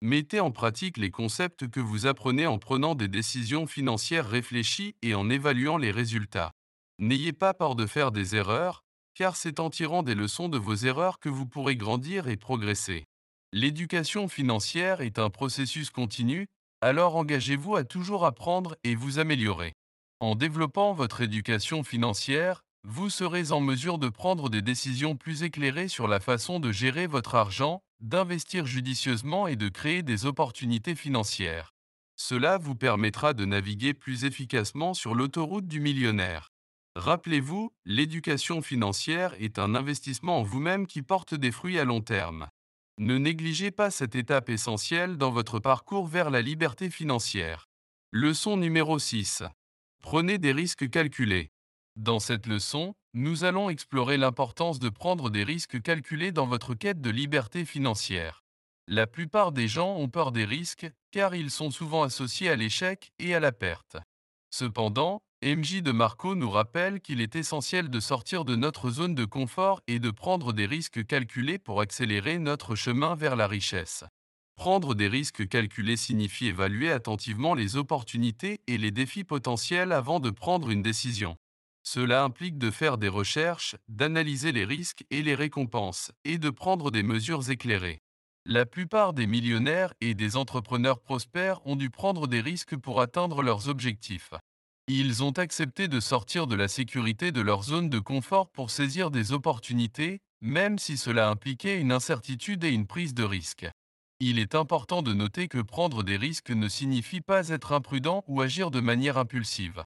Mettez 0.00 0.38
en 0.38 0.52
pratique 0.52 0.96
les 0.96 1.10
concepts 1.10 1.68
que 1.68 1.80
vous 1.80 2.06
apprenez 2.06 2.46
en 2.46 2.58
prenant 2.58 2.94
des 2.94 3.08
décisions 3.08 3.66
financières 3.66 4.28
réfléchies 4.28 4.94
et 5.02 5.16
en 5.16 5.28
évaluant 5.28 5.76
les 5.76 5.90
résultats. 5.90 6.52
N'ayez 7.00 7.32
pas 7.32 7.52
peur 7.52 7.74
de 7.74 7.84
faire 7.84 8.12
des 8.12 8.36
erreurs, 8.36 8.84
car 9.14 9.34
c'est 9.34 9.58
en 9.58 9.70
tirant 9.70 10.04
des 10.04 10.14
leçons 10.14 10.48
de 10.48 10.58
vos 10.58 10.76
erreurs 10.76 11.18
que 11.18 11.28
vous 11.28 11.46
pourrez 11.46 11.74
grandir 11.74 12.28
et 12.28 12.36
progresser. 12.36 13.06
L'éducation 13.52 14.28
financière 14.28 15.00
est 15.00 15.18
un 15.18 15.30
processus 15.30 15.90
continu, 15.90 16.46
alors 16.80 17.16
engagez-vous 17.16 17.74
à 17.74 17.82
toujours 17.82 18.24
apprendre 18.24 18.76
et 18.84 18.94
vous 18.94 19.18
améliorer. 19.18 19.72
En 20.20 20.36
développant 20.36 20.92
votre 20.92 21.22
éducation 21.22 21.82
financière, 21.82 22.62
vous 22.90 23.10
serez 23.10 23.52
en 23.52 23.60
mesure 23.60 23.98
de 23.98 24.08
prendre 24.08 24.48
des 24.48 24.62
décisions 24.62 25.14
plus 25.14 25.42
éclairées 25.42 25.88
sur 25.88 26.08
la 26.08 26.20
façon 26.20 26.58
de 26.58 26.72
gérer 26.72 27.06
votre 27.06 27.34
argent, 27.34 27.82
d'investir 28.00 28.64
judicieusement 28.64 29.46
et 29.46 29.56
de 29.56 29.68
créer 29.68 30.02
des 30.02 30.24
opportunités 30.24 30.94
financières. 30.94 31.74
Cela 32.16 32.56
vous 32.56 32.74
permettra 32.74 33.34
de 33.34 33.44
naviguer 33.44 33.92
plus 33.92 34.24
efficacement 34.24 34.94
sur 34.94 35.14
l'autoroute 35.14 35.68
du 35.68 35.80
millionnaire. 35.80 36.48
Rappelez-vous, 36.96 37.74
l'éducation 37.84 38.62
financière 38.62 39.34
est 39.38 39.58
un 39.58 39.74
investissement 39.74 40.38
en 40.38 40.42
vous-même 40.42 40.86
qui 40.86 41.02
porte 41.02 41.34
des 41.34 41.52
fruits 41.52 41.78
à 41.78 41.84
long 41.84 42.00
terme. 42.00 42.48
Ne 42.96 43.18
négligez 43.18 43.70
pas 43.70 43.90
cette 43.90 44.14
étape 44.14 44.48
essentielle 44.48 45.18
dans 45.18 45.30
votre 45.30 45.58
parcours 45.58 46.06
vers 46.06 46.30
la 46.30 46.40
liberté 46.40 46.88
financière. 46.88 47.68
Leçon 48.12 48.56
numéro 48.56 48.98
6. 48.98 49.42
Prenez 50.00 50.38
des 50.38 50.52
risques 50.52 50.88
calculés. 50.88 51.50
Dans 51.98 52.20
cette 52.20 52.46
leçon, 52.46 52.94
nous 53.12 53.42
allons 53.42 53.70
explorer 53.70 54.18
l'importance 54.18 54.78
de 54.78 54.88
prendre 54.88 55.30
des 55.30 55.42
risques 55.42 55.82
calculés 55.82 56.30
dans 56.30 56.46
votre 56.46 56.74
quête 56.74 57.00
de 57.00 57.10
liberté 57.10 57.64
financière. 57.64 58.44
La 58.86 59.08
plupart 59.08 59.50
des 59.50 59.66
gens 59.66 59.96
ont 59.96 60.08
peur 60.08 60.30
des 60.30 60.44
risques, 60.44 60.88
car 61.10 61.34
ils 61.34 61.50
sont 61.50 61.72
souvent 61.72 62.04
associés 62.04 62.50
à 62.50 62.54
l'échec 62.54 63.10
et 63.18 63.34
à 63.34 63.40
la 63.40 63.50
perte. 63.50 63.96
Cependant, 64.48 65.22
MJ 65.42 65.82
de 65.82 65.90
Marco 65.90 66.36
nous 66.36 66.50
rappelle 66.50 67.00
qu'il 67.00 67.20
est 67.20 67.34
essentiel 67.34 67.90
de 67.90 67.98
sortir 67.98 68.44
de 68.44 68.54
notre 68.54 68.90
zone 68.90 69.16
de 69.16 69.24
confort 69.24 69.80
et 69.88 69.98
de 69.98 70.12
prendre 70.12 70.52
des 70.52 70.66
risques 70.66 71.04
calculés 71.04 71.58
pour 71.58 71.80
accélérer 71.80 72.38
notre 72.38 72.76
chemin 72.76 73.16
vers 73.16 73.34
la 73.34 73.48
richesse. 73.48 74.04
Prendre 74.54 74.94
des 74.94 75.08
risques 75.08 75.48
calculés 75.48 75.96
signifie 75.96 76.46
évaluer 76.46 76.92
attentivement 76.92 77.54
les 77.54 77.74
opportunités 77.74 78.60
et 78.68 78.78
les 78.78 78.92
défis 78.92 79.24
potentiels 79.24 79.90
avant 79.90 80.20
de 80.20 80.30
prendre 80.30 80.70
une 80.70 80.82
décision. 80.82 81.36
Cela 81.90 82.22
implique 82.22 82.58
de 82.58 82.70
faire 82.70 82.98
des 82.98 83.08
recherches, 83.08 83.74
d'analyser 83.88 84.52
les 84.52 84.66
risques 84.66 85.06
et 85.08 85.22
les 85.22 85.34
récompenses, 85.34 86.12
et 86.22 86.36
de 86.36 86.50
prendre 86.50 86.90
des 86.90 87.02
mesures 87.02 87.48
éclairées. 87.48 88.02
La 88.44 88.66
plupart 88.66 89.14
des 89.14 89.26
millionnaires 89.26 89.94
et 90.02 90.12
des 90.12 90.36
entrepreneurs 90.36 91.00
prospères 91.00 91.66
ont 91.66 91.76
dû 91.76 91.88
prendre 91.88 92.26
des 92.26 92.42
risques 92.42 92.76
pour 92.76 93.00
atteindre 93.00 93.42
leurs 93.42 93.70
objectifs. 93.70 94.34
Ils 94.86 95.24
ont 95.24 95.32
accepté 95.32 95.88
de 95.88 95.98
sortir 95.98 96.46
de 96.46 96.56
la 96.56 96.68
sécurité 96.68 97.32
de 97.32 97.40
leur 97.40 97.62
zone 97.62 97.88
de 97.88 98.00
confort 98.00 98.50
pour 98.50 98.70
saisir 98.70 99.10
des 99.10 99.32
opportunités, 99.32 100.20
même 100.42 100.78
si 100.78 100.98
cela 100.98 101.30
impliquait 101.30 101.80
une 101.80 101.92
incertitude 101.92 102.64
et 102.64 102.70
une 102.70 102.86
prise 102.86 103.14
de 103.14 103.24
risque. 103.24 103.66
Il 104.20 104.38
est 104.38 104.54
important 104.54 105.00
de 105.00 105.14
noter 105.14 105.48
que 105.48 105.62
prendre 105.62 106.02
des 106.02 106.18
risques 106.18 106.50
ne 106.50 106.68
signifie 106.68 107.22
pas 107.22 107.48
être 107.48 107.72
imprudent 107.72 108.24
ou 108.26 108.42
agir 108.42 108.70
de 108.70 108.80
manière 108.80 109.16
impulsive. 109.16 109.84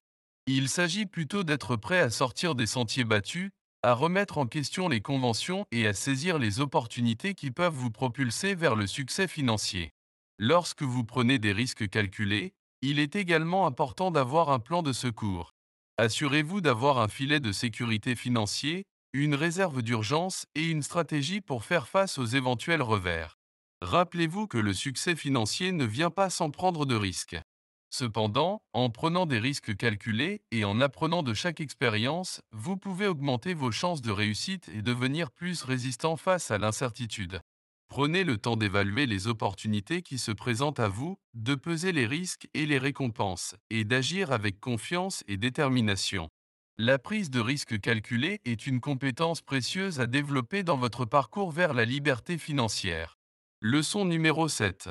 Il 0.49 0.68
s'agit 0.68 1.06
plutôt 1.06 1.44
d'être 1.44 1.76
prêt 1.76 2.00
à 2.00 2.11
sortir 2.11 2.56
des 2.56 2.66
sentiers 2.66 3.04
battus, 3.04 3.50
à 3.84 3.94
remettre 3.94 4.38
en 4.38 4.46
question 4.46 4.88
les 4.88 5.00
conventions 5.00 5.66
et 5.70 5.87
à 5.87 5.94
saisir 5.94 6.38
les 6.38 6.58
opportunités 6.58 7.34
qui 7.34 7.52
peuvent 7.52 7.75
vous 7.75 7.92
propulser 7.92 8.56
vers 8.56 8.75
le 8.75 8.88
succès 8.88 9.28
financier. 9.28 9.92
Lorsque 10.38 10.82
vous 10.82 11.04
prenez 11.04 11.38
des 11.38 11.52
risques 11.52 11.88
calculés, 11.88 12.54
il 12.80 12.99
est 12.99 13.14
également 13.14 13.66
important 13.66 14.11
d'avoir 14.11 14.50
un 14.50 14.58
plan 14.58 14.82
de 14.82 14.92
secours. 14.92 15.52
Assurez-vous 15.99 16.61
d'avoir 16.61 16.99
un 16.99 17.08
filet 17.08 17.38
de 17.38 17.52
sécurité 17.52 18.16
financier, 18.16 18.84
une 19.12 19.37
réserve 19.37 19.82
d'urgence 19.82 20.46
et 20.56 20.66
une 20.66 20.82
stratégie 20.82 21.40
pour 21.40 21.64
faire 21.64 21.87
face 21.87 22.18
aux 22.18 22.26
éventuels 22.26 22.82
revers. 22.82 23.37
Rappelez-vous 23.82 24.49
que 24.49 24.58
le 24.58 24.72
succès 24.72 25.14
financier 25.14 25.70
ne 25.70 25.84
vient 25.84 26.11
pas 26.11 26.30
sans 26.30 26.50
prendre 26.50 26.87
de 26.87 26.96
risques. 26.96 27.41
Cependant, 27.94 28.62
en 28.72 28.88
prenant 28.88 29.26
des 29.26 29.38
risques 29.38 29.76
calculés 29.76 30.40
et 30.50 30.64
en 30.64 30.80
apprenant 30.80 31.22
de 31.22 31.34
chaque 31.34 31.61
expérience, 31.61 32.40
vous 32.50 32.78
pouvez 32.78 33.06
augmenter 33.06 33.52
vos 33.52 33.70
chances 33.70 34.00
de 34.00 34.11
réussite 34.11 34.70
et 34.70 34.80
devenir 34.80 35.30
plus 35.30 35.62
résistant 35.62 36.16
face 36.16 36.50
à 36.50 36.56
l'incertitude. 36.56 37.42
Prenez 37.88 38.25
le 38.25 38.38
temps 38.38 38.56
d'évaluer 38.56 39.04
les 39.04 39.26
opportunités 39.26 40.00
qui 40.00 40.16
se 40.16 40.32
présentent 40.32 40.80
à 40.80 40.88
vous, 40.88 41.18
de 41.34 41.54
peser 41.54 41.92
les 41.92 42.06
risques 42.06 42.49
et 42.54 42.64
les 42.64 42.78
récompenses, 42.78 43.56
et 43.68 43.84
d'agir 43.84 44.32
avec 44.32 44.58
confiance 44.58 45.22
et 45.28 45.37
détermination. 45.37 46.30
La 46.78 46.99
prise 46.99 47.28
de 47.28 47.40
risque 47.40 47.78
calculée 47.78 48.40
est 48.46 48.66
une 48.66 48.80
compétence 48.80 49.42
précieuse 49.42 50.00
à 50.00 50.06
développer 50.06 50.62
dans 50.62 50.78
votre 50.78 51.04
parcours 51.04 51.50
vers 51.50 51.75
la 51.75 51.84
liberté 51.84 52.38
financière. 52.38 53.18
Leçon 53.61 54.06
numéro 54.06 54.49
7. 54.49 54.88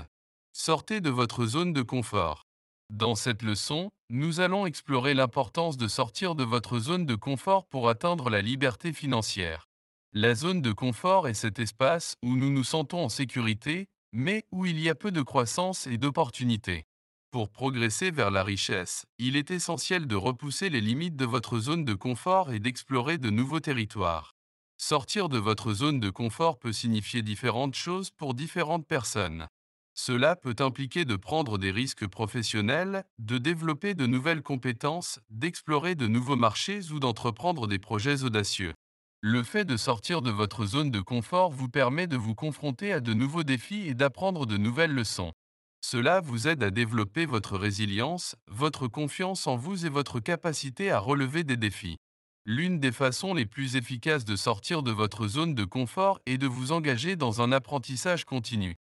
Sortez 0.54 1.02
de 1.02 1.10
votre 1.10 1.48
zone 1.48 1.74
de 1.74 1.82
confort. 1.82 2.46
Dans 2.92 3.16
cette 3.16 3.42
leçon, 3.42 3.90
nous 4.10 4.42
allons 4.42 4.66
explorer 4.66 5.14
l'importance 5.14 5.78
de 5.78 5.88
sortir 5.88 6.36
de 6.36 6.44
votre 6.44 6.78
zone 6.78 7.06
de 7.06 7.16
confort 7.16 7.66
pour 7.66 7.88
atteindre 7.88 8.30
la 8.30 8.42
liberté 8.42 8.92
financière. 8.92 9.70
La 10.12 10.36
zone 10.36 10.62
de 10.62 10.74
confort 10.74 11.30
est 11.30 11.34
cet 11.34 11.60
espace 11.60 12.16
où 12.22 12.36
nous 12.36 12.52
nous 12.52 12.66
sentons 12.66 13.06
en 13.06 13.08
sécurité, 13.08 13.88
mais 14.12 14.44
où 14.52 14.66
il 14.66 14.78
y 14.78 14.90
a 14.90 14.96
peu 14.96 15.14
de 15.14 15.22
croissance 15.22 15.88
et 15.88 15.98
d'opportunités. 15.98 16.84
Pour 17.32 17.50
progresser 17.50 18.12
vers 18.12 18.30
la 18.30 18.44
richesse, 18.44 19.06
il 19.20 19.38
est 19.38 19.52
essentiel 19.52 20.06
de 20.06 20.16
repousser 20.18 20.70
les 20.70 20.82
limites 20.82 21.16
de 21.16 21.24
votre 21.24 21.60
zone 21.60 21.86
de 21.86 21.94
confort 21.94 22.52
et 22.52 22.60
d'explorer 22.60 23.18
de 23.18 23.30
nouveaux 23.30 23.62
territoires. 23.62 24.34
Sortir 24.76 25.30
de 25.30 25.38
votre 25.38 25.72
zone 25.72 26.02
de 26.02 26.10
confort 26.10 26.60
peut 26.60 26.74
signifier 26.74 27.22
différentes 27.22 27.76
choses 27.76 28.12
pour 28.12 28.34
différentes 28.34 28.86
personnes. 28.86 29.48
Cela 30.04 30.36
peut 30.36 30.56
impliquer 30.58 31.06
de 31.06 31.16
prendre 31.16 31.60
des 31.60 31.70
risques 31.70 32.08
professionnels, 32.08 33.04
de 33.20 33.38
développer 33.38 33.94
de 33.94 34.08
nouvelles 34.08 34.42
compétences, 34.42 35.20
d'explorer 35.30 35.94
de 35.94 36.08
nouveaux 36.08 36.36
marchés 36.36 36.92
ou 36.92 37.00
d'entreprendre 37.00 37.68
des 37.68 37.78
projets 37.78 38.24
audacieux. 38.24 38.74
Le 39.22 39.44
fait 39.44 39.64
de 39.64 39.78
sortir 39.78 40.24
de 40.24 40.32
votre 40.32 40.66
zone 40.66 40.90
de 40.90 41.02
confort 41.02 41.52
vous 41.52 41.70
permet 41.70 42.08
de 42.08 42.18
vous 42.18 42.34
confronter 42.34 42.92
à 42.92 43.00
de 43.00 43.14
nouveaux 43.14 43.44
défis 43.44 43.88
et 43.88 43.94
d'apprendre 43.94 44.48
de 44.48 44.58
nouvelles 44.58 44.96
leçons. 44.96 45.34
Cela 45.82 46.20
vous 46.20 46.48
aide 46.48 46.64
à 46.64 46.72
développer 46.72 47.28
votre 47.28 47.56
résilience, 47.56 48.36
votre 48.48 48.88
confiance 48.88 49.46
en 49.46 49.56
vous 49.56 49.86
et 49.86 49.90
votre 49.90 50.20
capacité 50.20 50.90
à 50.90 50.98
relever 50.98 51.44
des 51.44 51.58
défis. 51.58 51.98
L'une 52.48 52.80
des 52.80 52.92
façons 52.92 53.36
les 53.36 53.46
plus 53.46 53.76
efficaces 53.76 54.26
de 54.26 54.36
sortir 54.36 54.82
de 54.82 54.92
votre 54.92 55.28
zone 55.28 55.54
de 55.54 55.64
confort 55.64 56.20
est 56.26 56.40
de 56.40 56.48
vous 56.48 56.72
engager 56.72 57.16
dans 57.16 57.44
un 57.44 57.52
apprentissage 57.52 58.26
continu. 58.26 58.81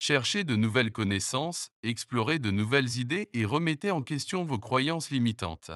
Cherchez 0.00 0.44
de 0.44 0.54
nouvelles 0.54 0.92
connaissances, 0.92 1.70
explorez 1.82 2.38
de 2.38 2.52
nouvelles 2.52 2.98
idées 2.98 3.28
et 3.32 3.44
remettez 3.44 3.90
en 3.90 4.02
question 4.02 4.44
vos 4.44 4.58
croyances 4.58 5.10
limitantes. 5.10 5.72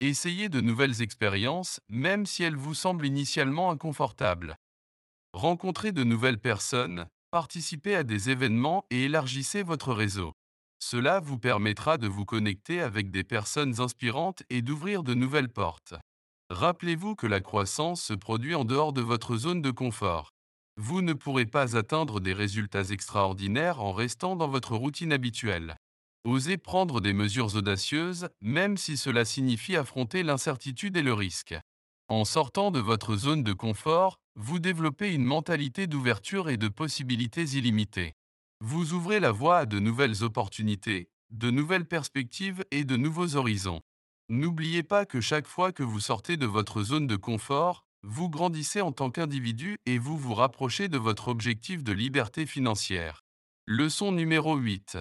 Essayez 0.00 0.48
de 0.48 0.60
nouvelles 0.60 1.02
expériences, 1.02 1.80
même 1.88 2.24
si 2.24 2.44
elles 2.44 2.56
vous 2.56 2.74
semblent 2.74 3.06
initialement 3.06 3.70
inconfortables. 3.70 4.56
Rencontrez 5.32 5.92
de 5.92 6.04
nouvelles 6.04 6.40
personnes, 6.40 7.06
participez 7.30 7.96
à 7.96 8.04
des 8.04 8.30
événements 8.30 8.84
et 8.90 9.04
élargissez 9.04 9.62
votre 9.62 9.92
réseau. 9.92 10.32
Cela 10.78 11.20
vous 11.20 11.38
permettra 11.38 11.98
de 11.98 12.08
vous 12.08 12.24
connecter 12.24 12.80
avec 12.80 13.10
des 13.10 13.24
personnes 13.24 13.80
inspirantes 13.80 14.42
et 14.50 14.62
d'ouvrir 14.62 15.02
de 15.02 15.14
nouvelles 15.14 15.52
portes. 15.52 15.94
Rappelez-vous 16.50 17.16
que 17.16 17.26
la 17.26 17.40
croissance 17.40 18.02
se 18.02 18.14
produit 18.14 18.54
en 18.54 18.64
dehors 18.64 18.92
de 18.92 19.00
votre 19.00 19.36
zone 19.36 19.62
de 19.62 19.70
confort. 19.70 20.32
Vous 20.78 21.02
ne 21.02 21.12
pourrez 21.12 21.44
pas 21.44 21.76
atteindre 21.76 22.18
des 22.18 22.32
résultats 22.32 22.84
extraordinaires 22.84 23.80
en 23.80 23.92
restant 23.92 24.36
dans 24.36 24.48
votre 24.48 24.74
routine 24.74 25.12
habituelle. 25.12 25.76
Osez 26.24 26.56
prendre 26.56 27.00
des 27.00 27.12
mesures 27.12 27.56
audacieuses, 27.56 28.28
même 28.40 28.76
si 28.76 28.96
cela 28.96 29.24
signifie 29.24 29.76
affronter 29.76 30.22
l'incertitude 30.22 30.96
et 30.96 31.02
le 31.02 31.12
risque. 31.12 31.54
En 32.08 32.24
sortant 32.24 32.70
de 32.70 32.78
votre 32.78 33.16
zone 33.16 33.42
de 33.42 33.52
confort, 33.52 34.18
vous 34.34 34.58
développez 34.58 35.12
une 35.12 35.24
mentalité 35.24 35.86
d'ouverture 35.86 36.48
et 36.48 36.56
de 36.56 36.68
possibilités 36.68 37.44
illimitées. 37.44 38.14
Vous 38.60 38.94
ouvrez 38.94 39.20
la 39.20 39.32
voie 39.32 39.58
à 39.58 39.66
de 39.66 39.78
nouvelles 39.78 40.22
opportunités, 40.22 41.10
de 41.30 41.50
nouvelles 41.50 41.86
perspectives 41.86 42.64
et 42.70 42.84
de 42.84 42.96
nouveaux 42.96 43.36
horizons. 43.36 43.82
N'oubliez 44.28 44.82
pas 44.82 45.04
que 45.04 45.20
chaque 45.20 45.48
fois 45.48 45.72
que 45.72 45.82
vous 45.82 46.00
sortez 46.00 46.36
de 46.36 46.46
votre 46.46 46.82
zone 46.82 47.06
de 47.06 47.16
confort, 47.16 47.84
vous 48.04 48.28
grandissez 48.28 48.80
en 48.80 48.90
tant 48.90 49.10
qu'individu 49.10 49.76
et 49.86 49.98
vous 49.98 50.18
vous 50.18 50.34
rapprochez 50.34 50.88
de 50.88 50.98
votre 50.98 51.28
objectif 51.28 51.84
de 51.84 51.92
liberté 51.92 52.46
financière. 52.46 53.22
Leçon 53.66 54.10
numéro 54.10 54.56
8. 54.56 54.98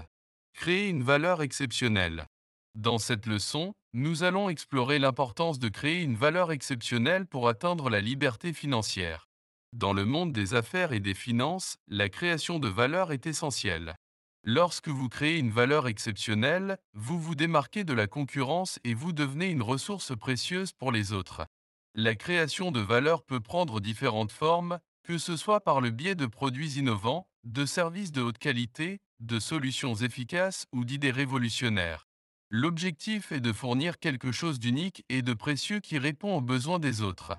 Créer 0.54 0.88
une 0.88 1.02
valeur 1.02 1.42
exceptionnelle. 1.42 2.28
Dans 2.76 3.00
cette 3.00 3.26
leçon, 3.26 3.74
nous 3.94 4.24
allons 4.24 4.50
explorer 4.50 5.00
l'importance 5.00 5.58
de 5.58 5.68
créer 5.68 6.04
une 6.04 6.16
valeur 6.16 6.52
exceptionnelle 6.52 7.26
pour 7.26 7.48
atteindre 7.48 7.90
la 7.90 8.02
liberté 8.02 8.54
financière. 8.54 9.28
Dans 9.74 9.94
le 9.94 10.06
monde 10.06 10.32
des 10.32 10.54
affaires 10.54 10.94
et 10.94 11.00
des 11.00 11.16
finances, 11.16 11.78
la 11.88 12.08
création 12.08 12.60
de 12.60 12.68
valeur 12.68 13.12
est 13.12 13.26
essentielle. 13.26 13.96
Lorsque 14.44 14.90
vous 14.90 15.10
créez 15.10 15.38
une 15.38 15.52
valeur 15.52 15.88
exceptionnelle, 15.88 16.78
vous 16.94 17.20
vous 17.20 17.36
démarquez 17.36 17.84
de 17.84 17.94
la 17.94 18.08
concurrence 18.08 18.80
et 18.84 18.94
vous 18.94 19.12
devenez 19.12 19.50
une 19.50 19.62
ressource 19.64 20.16
précieuse 20.16 20.72
pour 20.72 20.92
les 20.92 21.14
autres. 21.14 21.46
La 21.96 22.16
création 22.16 22.72
de 22.72 22.80
valeur 22.80 23.22
peut 23.22 23.42
prendre 23.42 23.82
différentes 23.82 24.32
formes, 24.32 24.80
que 25.04 25.18
ce 25.18 25.36
soit 25.36 25.60
par 25.60 25.82
le 25.82 25.90
biais 25.90 26.16
de 26.16 26.26
produits 26.26 26.80
innovants, 26.80 27.28
de 27.44 27.66
services 27.66 28.14
de 28.14 28.22
haute 28.22 28.38
qualité, 28.38 29.02
de 29.20 29.40
solutions 29.40 29.96
efficaces 29.96 30.68
ou 30.72 30.86
d'idées 30.86 31.12
révolutionnaires. 31.12 32.08
L'objectif 32.50 33.34
est 33.34 33.42
de 33.42 33.52
fournir 33.52 34.00
quelque 34.00 34.32
chose 34.32 34.58
d'unique 34.58 35.04
et 35.10 35.22
de 35.22 35.34
précieux 35.34 35.82
qui 35.82 35.98
répond 35.98 36.38
aux 36.38 36.42
besoins 36.42 36.80
des 36.80 37.02
autres. 37.02 37.34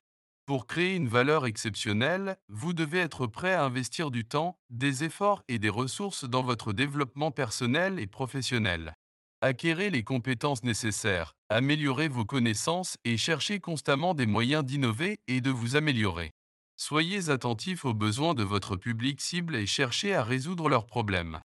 Pour 0.44 0.66
créer 0.66 0.96
une 0.96 1.08
valeur 1.08 1.46
exceptionnelle, 1.46 2.36
vous 2.48 2.74
devez 2.74 2.98
être 2.98 3.26
prêt 3.26 3.54
à 3.54 3.64
investir 3.64 4.10
du 4.10 4.26
temps, 4.26 4.58
des 4.68 5.02
efforts 5.02 5.42
et 5.48 5.58
des 5.58 5.70
ressources 5.70 6.24
dans 6.24 6.42
votre 6.42 6.74
développement 6.74 7.30
personnel 7.30 7.98
et 7.98 8.06
professionnel. 8.06 8.94
Acquérez 9.44 9.90
les 9.90 10.04
compétences 10.04 10.62
nécessaires, 10.62 11.34
améliorez 11.48 12.06
vos 12.06 12.24
connaissances 12.24 12.96
et 13.04 13.16
cherchez 13.16 13.58
constamment 13.58 14.14
des 14.14 14.26
moyens 14.26 14.64
d'innover 14.64 15.18
et 15.26 15.40
de 15.40 15.50
vous 15.50 15.74
améliorer. 15.74 16.30
Soyez 16.76 17.28
attentif 17.28 17.84
aux 17.84 17.92
besoins 17.92 18.34
de 18.34 18.44
votre 18.44 18.76
public 18.76 19.20
cible 19.20 19.56
et 19.56 19.66
cherchez 19.66 20.14
à 20.14 20.22
résoudre 20.22 20.68
leurs 20.68 20.86
problèmes. 20.86 21.40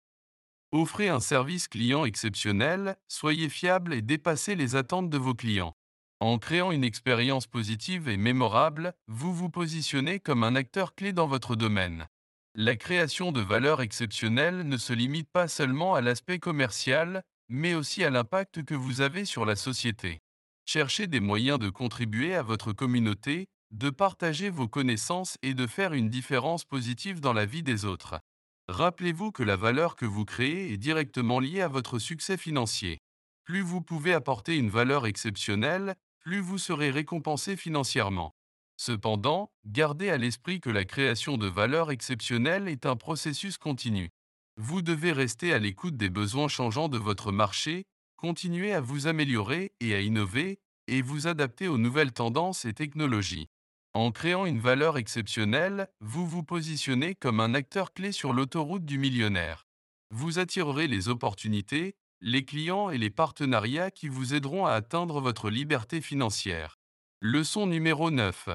Offrez 0.73 1.09
un 1.09 1.21
service 1.21 1.69
client 1.69 2.05
exceptionnel, 2.05 2.97
soyez 3.07 3.49
fiable 3.49 3.95
et 3.95 4.03
dépassez 4.03 4.57
les 4.57 4.75
attentes 4.75 5.09
de 5.09 5.19
vos 5.19 5.35
clients. 5.35 5.77
En 6.19 6.39
créant 6.39 6.73
une 6.73 6.83
expérience 6.83 7.47
positive 7.47 8.09
et 8.09 8.17
mémorable, 8.17 8.95
vous 9.07 9.33
vous 9.33 9.51
positionnez 9.51 10.19
comme 10.19 10.43
un 10.43 10.57
acteur 10.57 10.97
clé 10.97 11.13
dans 11.13 11.29
votre 11.29 11.55
domaine. 11.55 12.09
La 12.57 12.75
création 12.75 13.31
de 13.31 13.41
valeur 13.41 13.83
exceptionnelle 13.83 14.67
ne 14.67 14.77
se 14.79 14.93
limite 14.93 15.29
pas 15.33 15.47
seulement 15.47 15.95
à 15.95 16.01
l'aspect 16.01 16.41
commercial, 16.41 17.23
mais 17.49 17.75
aussi 17.75 18.05
à 18.05 18.11
l'impact 18.11 18.65
que 18.65 18.75
vous 18.75 19.01
avez 19.01 19.25
sur 19.25 19.45
la 19.45 19.57
société. 19.57 20.21
Cherchez 20.67 21.07
des 21.07 21.21
moyens 21.21 21.59
de 21.59 21.69
contribuer 21.69 22.35
à 22.35 22.43
votre 22.43 22.73
communauté, 22.73 23.47
de 23.71 23.91
partager 23.91 24.51
vos 24.51 24.69
connaissances 24.69 25.37
et 25.43 25.55
de 25.55 25.67
faire 25.67 25.93
une 25.93 26.09
différence 26.09 26.65
positive 26.65 27.21
dans 27.21 27.33
la 27.33 27.45
vie 27.45 27.63
des 27.63 27.85
autres. 27.85 28.21
Rappelez-vous 28.69 29.31
que 29.31 29.43
la 29.43 29.57
valeur 29.57 29.95
que 29.95 30.07
vous 30.07 30.25
créez 30.25 30.73
est 30.73 30.79
directement 30.79 31.39
liée 31.39 31.61
à 31.61 31.69
votre 31.69 31.99
succès 31.99 32.37
financier. 32.37 33.01
Plus 33.45 33.61
vous 33.61 33.83
pouvez 33.83 34.15
apporter 34.15 34.57
une 34.57 34.71
valeur 34.71 35.07
exceptionnelle, 35.07 35.97
plus 36.21 36.41
vous 36.41 36.57
serez 36.57 36.91
récompensé 36.91 37.57
financièrement. 37.57 38.35
Cependant, 38.77 39.53
gardez 39.67 40.09
à 40.09 40.17
l'esprit 40.17 40.61
que 40.61 40.71
la 40.71 40.85
création 40.85 41.37
de 41.37 41.47
valeur 41.47 41.91
exceptionnelle 41.91 42.69
est 42.69 42.87
un 42.87 42.97
processus 42.97 43.59
continu. 43.59 44.11
Vous 44.57 44.83
devez 44.83 45.13
rester 45.13 45.53
à 45.53 45.59
l'écoute 45.59 45.97
des 45.97 46.11
besoins 46.11 46.49
changeants 46.49 46.89
de 46.89 46.99
votre 46.99 47.33
marché, 47.33 47.87
continuer 48.17 48.73
à 48.73 48.81
vous 48.81 49.09
améliorer 49.09 49.73
et 49.81 49.95
à 49.95 50.01
innover, 50.01 50.61
et 50.87 51.03
vous 51.03 51.27
adapter 51.27 51.67
aux 51.67 51.79
nouvelles 51.79 52.13
tendances 52.13 52.65
et 52.65 52.73
technologies. 52.73 53.49
En 53.95 54.13
créant 54.13 54.47
une 54.47 54.61
valeur 54.61 54.97
exceptionnelle, 54.97 55.89
vous 56.01 56.27
vous 56.27 56.43
positionnez 56.43 57.15
comme 57.15 57.41
un 57.41 57.55
acteur 57.55 57.93
clé 57.93 58.13
sur 58.13 58.33
l'autoroute 58.33 58.85
du 58.85 58.99
millionnaire. 58.99 59.67
Vous 60.11 60.39
attirerez 60.39 60.87
les 60.87 61.09
opportunités, 61.09 61.97
les 62.21 62.45
clients 62.45 62.91
et 62.91 62.99
les 62.99 63.11
partenariats 63.11 63.91
qui 63.91 64.09
vous 64.09 64.35
aideront 64.35 64.67
à 64.67 64.73
atteindre 64.73 65.21
votre 65.21 65.51
liberté 65.51 66.01
financière. 66.01 66.77
Leçon 67.21 67.67
numéro 67.67 68.11
9. 68.11 68.51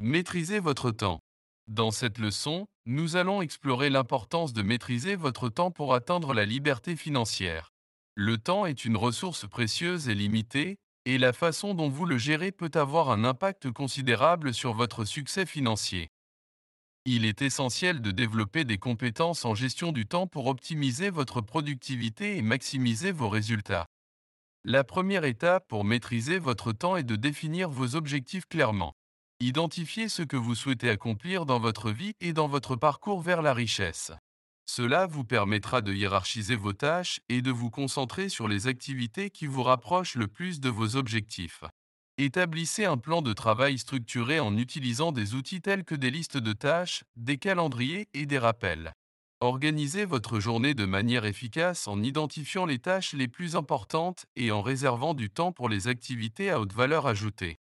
Maîtrisez 0.00 0.58
votre 0.58 0.90
temps. 0.90 1.20
Dans 1.68 1.90
cette 1.90 2.18
leçon, 2.18 2.66
nous 2.86 3.16
allons 3.16 3.42
explorer 3.42 3.90
l'importance 3.90 4.52
de 4.52 4.62
maîtriser 4.62 5.16
votre 5.16 5.48
temps 5.48 5.72
pour 5.72 5.92
atteindre 5.92 6.32
la 6.32 6.44
liberté 6.44 6.94
financière. 6.94 7.72
Le 8.14 8.38
temps 8.38 8.64
est 8.64 8.84
une 8.84 8.96
ressource 8.96 9.46
précieuse 9.48 10.08
et 10.08 10.14
limitée, 10.14 10.78
et 11.04 11.18
la 11.18 11.32
façon 11.32 11.74
dont 11.74 11.88
vous 11.88 12.06
le 12.06 12.16
gérez 12.16 12.52
peut 12.52 12.70
avoir 12.74 13.10
un 13.10 13.24
impact 13.24 13.72
considérable 13.72 14.54
sur 14.54 14.72
votre 14.72 15.04
succès 15.04 15.46
financier. 15.46 16.08
Il 17.04 17.24
est 17.24 17.42
essentiel 17.42 18.00
de 18.00 18.12
développer 18.12 18.64
des 18.64 18.78
compétences 18.78 19.44
en 19.44 19.54
gestion 19.56 19.90
du 19.90 20.06
temps 20.06 20.28
pour 20.28 20.46
optimiser 20.46 21.10
votre 21.10 21.40
productivité 21.40 22.36
et 22.36 22.42
maximiser 22.42 23.10
vos 23.10 23.28
résultats. 23.28 23.86
La 24.64 24.84
première 24.84 25.24
étape 25.24 25.66
pour 25.68 25.84
maîtriser 25.84 26.38
votre 26.38 26.72
temps 26.72 26.96
est 26.96 27.04
de 27.04 27.16
définir 27.16 27.68
vos 27.68 27.96
objectifs 27.96 28.46
clairement. 28.46 28.94
Identifiez 29.40 30.08
ce 30.08 30.22
que 30.22 30.36
vous 30.38 30.54
souhaitez 30.54 30.88
accomplir 30.88 31.44
dans 31.44 31.60
votre 31.60 31.90
vie 31.90 32.14
et 32.22 32.32
dans 32.32 32.48
votre 32.48 32.74
parcours 32.74 33.20
vers 33.20 33.42
la 33.42 33.52
richesse. 33.52 34.12
Cela 34.64 35.06
vous 35.06 35.24
permettra 35.24 35.82
de 35.82 35.92
hiérarchiser 35.92 36.56
vos 36.56 36.72
tâches 36.72 37.20
et 37.28 37.42
de 37.42 37.50
vous 37.50 37.68
concentrer 37.68 38.30
sur 38.30 38.48
les 38.48 38.66
activités 38.66 39.28
qui 39.28 39.46
vous 39.46 39.62
rapprochent 39.62 40.14
le 40.14 40.26
plus 40.26 40.58
de 40.58 40.70
vos 40.70 40.96
objectifs. 40.96 41.64
Établissez 42.16 42.86
un 42.86 42.96
plan 42.96 43.20
de 43.20 43.34
travail 43.34 43.76
structuré 43.76 44.40
en 44.40 44.56
utilisant 44.56 45.12
des 45.12 45.34
outils 45.34 45.60
tels 45.60 45.84
que 45.84 45.94
des 45.94 46.10
listes 46.10 46.38
de 46.38 46.54
tâches, 46.54 47.04
des 47.16 47.36
calendriers 47.36 48.08
et 48.14 48.24
des 48.24 48.38
rappels. 48.38 48.94
Organisez 49.42 50.06
votre 50.06 50.40
journée 50.40 50.72
de 50.72 50.86
manière 50.86 51.26
efficace 51.26 51.88
en 51.88 52.02
identifiant 52.02 52.64
les 52.64 52.78
tâches 52.78 53.12
les 53.12 53.28
plus 53.28 53.54
importantes 53.54 54.24
et 54.34 54.50
en 54.50 54.62
réservant 54.62 55.12
du 55.12 55.28
temps 55.28 55.52
pour 55.52 55.68
les 55.68 55.88
activités 55.88 56.50
à 56.50 56.58
haute 56.58 56.72
valeur 56.72 57.06
ajoutée. 57.06 57.58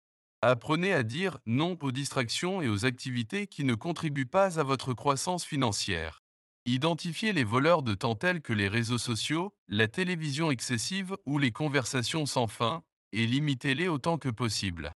Apprenez 0.48 0.94
à 0.94 1.02
dire 1.02 1.40
non 1.48 1.76
aux 1.82 1.92
distractions 1.92 2.62
et 2.62 2.70
aux 2.70 2.86
activités 2.86 3.48
qui 3.48 3.64
ne 3.64 3.74
contribuent 3.74 4.28
pas 4.28 4.60
à 4.60 4.64
votre 4.64 4.94
croissance 4.94 5.44
financière. 5.44 6.22
Identifiez 6.68 7.34
les 7.34 7.44
voleurs 7.44 7.82
de 7.82 7.96
temps 7.96 8.14
tels 8.14 8.44
que 8.44 8.54
les 8.54 8.68
réseaux 8.68 9.00
sociaux, 9.00 9.56
la 9.68 9.88
télévision 9.88 10.52
excessive 10.52 11.18
ou 11.26 11.40
les 11.40 11.50
conversations 11.50 12.28
sans 12.28 12.46
fin, 12.46 12.84
et 13.12 13.26
limitez-les 13.26 13.88
autant 13.88 14.20
que 14.20 14.30
possible. 14.30 14.92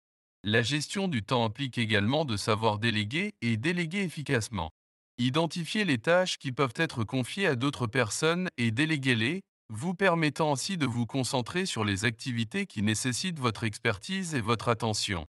La 0.45 0.61
gestion 0.61 1.09
du 1.09 1.23
temps 1.23 1.47
implique 1.47 1.79
également 1.79 2.27
de 2.27 2.37
savoir 2.37 2.79
déléguer 2.79 3.33
et 3.41 3.57
déléguer 3.57 4.03
efficacement. 4.03 4.69
Identifiez 5.17 5.87
les 5.87 5.97
tâches 5.97 6.37
qui 6.37 6.53
peuvent 6.53 6.75
être 6.77 7.05
confiées 7.05 7.47
à 7.47 7.57
d'autres 7.57 7.87
personnes 7.87 8.51
et 8.59 8.71
déléguez-les, 8.71 9.41
vous 9.71 9.95
permettant 9.95 10.53
ainsi 10.53 10.77
de 10.77 10.85
vous 10.85 11.07
concentrer 11.07 11.65
sur 11.65 11.87
les 11.87 12.05
activités 12.05 12.67
qui 12.67 12.83
nécessitent 12.83 13.41
votre 13.41 13.65
expertise 13.65 14.35
et 14.35 14.43
votre 14.43 14.69
attention. 14.69 15.27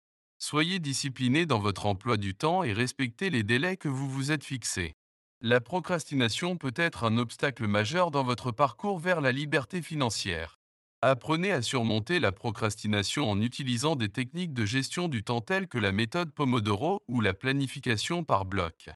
Soyez 0.46 0.78
discipliné 0.78 1.46
dans 1.46 1.58
votre 1.58 1.86
emploi 1.86 2.18
du 2.18 2.34
temps 2.34 2.64
et 2.64 2.74
respectez 2.74 3.30
les 3.30 3.42
délais 3.42 3.78
que 3.78 3.88
vous 3.88 4.10
vous 4.10 4.30
êtes 4.30 4.44
fixés. 4.44 4.92
La 5.40 5.58
procrastination 5.58 6.58
peut 6.58 6.74
être 6.76 7.04
un 7.04 7.16
obstacle 7.16 7.66
majeur 7.66 8.10
dans 8.10 8.24
votre 8.24 8.52
parcours 8.52 8.98
vers 8.98 9.22
la 9.22 9.32
liberté 9.32 9.80
financière. 9.80 10.58
Apprenez 11.00 11.50
à 11.50 11.62
surmonter 11.62 12.20
la 12.20 12.30
procrastination 12.30 13.30
en 13.30 13.40
utilisant 13.40 13.96
des 13.96 14.10
techniques 14.10 14.52
de 14.52 14.66
gestion 14.66 15.08
du 15.08 15.24
temps 15.24 15.40
telles 15.40 15.66
que 15.66 15.78
la 15.78 15.92
méthode 15.92 16.30
Pomodoro 16.30 17.00
ou 17.08 17.22
la 17.22 17.32
planification 17.32 18.22
par 18.22 18.44
bloc. 18.44 18.90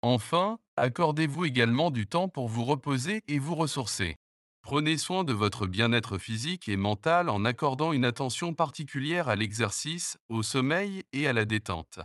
Enfin, 0.00 0.58
accordez-vous 0.78 1.44
également 1.44 1.90
du 1.90 2.06
temps 2.06 2.30
pour 2.30 2.48
vous 2.48 2.64
reposer 2.64 3.20
et 3.28 3.38
vous 3.38 3.56
ressourcer. 3.56 4.16
Prenez 4.64 4.96
soin 4.96 5.24
de 5.24 5.34
votre 5.34 5.66
bien-être 5.66 6.16
physique 6.16 6.70
et 6.70 6.78
mental 6.78 7.28
en 7.28 7.44
accordant 7.44 7.92
une 7.92 8.06
attention 8.06 8.54
particulière 8.54 9.28
à 9.28 9.36
l'exercice, 9.36 10.16
au 10.30 10.42
sommeil 10.42 11.02
et 11.12 11.28
à 11.28 11.34
la 11.34 11.44
détente. 11.44 11.98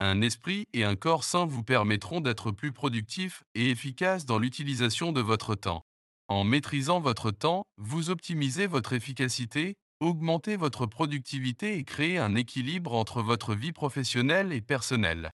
Un 0.00 0.20
esprit 0.20 0.66
et 0.72 0.82
un 0.82 0.96
corps 0.96 1.22
sains 1.22 1.46
vous 1.46 1.62
permettront 1.62 2.20
d'être 2.20 2.50
plus 2.50 2.72
productifs 2.72 3.44
et 3.54 3.70
efficaces 3.70 4.26
dans 4.26 4.40
l'utilisation 4.40 5.12
de 5.12 5.20
votre 5.20 5.54
temps. 5.54 5.84
En 6.26 6.42
maîtrisant 6.42 6.98
votre 6.98 7.30
temps, 7.30 7.62
vous 7.76 8.10
optimisez 8.10 8.66
votre 8.66 8.92
efficacité, 8.92 9.76
augmentez 10.00 10.56
votre 10.56 10.86
productivité 10.86 11.78
et 11.78 11.84
créez 11.84 12.18
un 12.18 12.34
équilibre 12.34 12.92
entre 12.92 13.22
votre 13.22 13.54
vie 13.54 13.72
professionnelle 13.72 14.52
et 14.52 14.60
personnelle. 14.60 15.30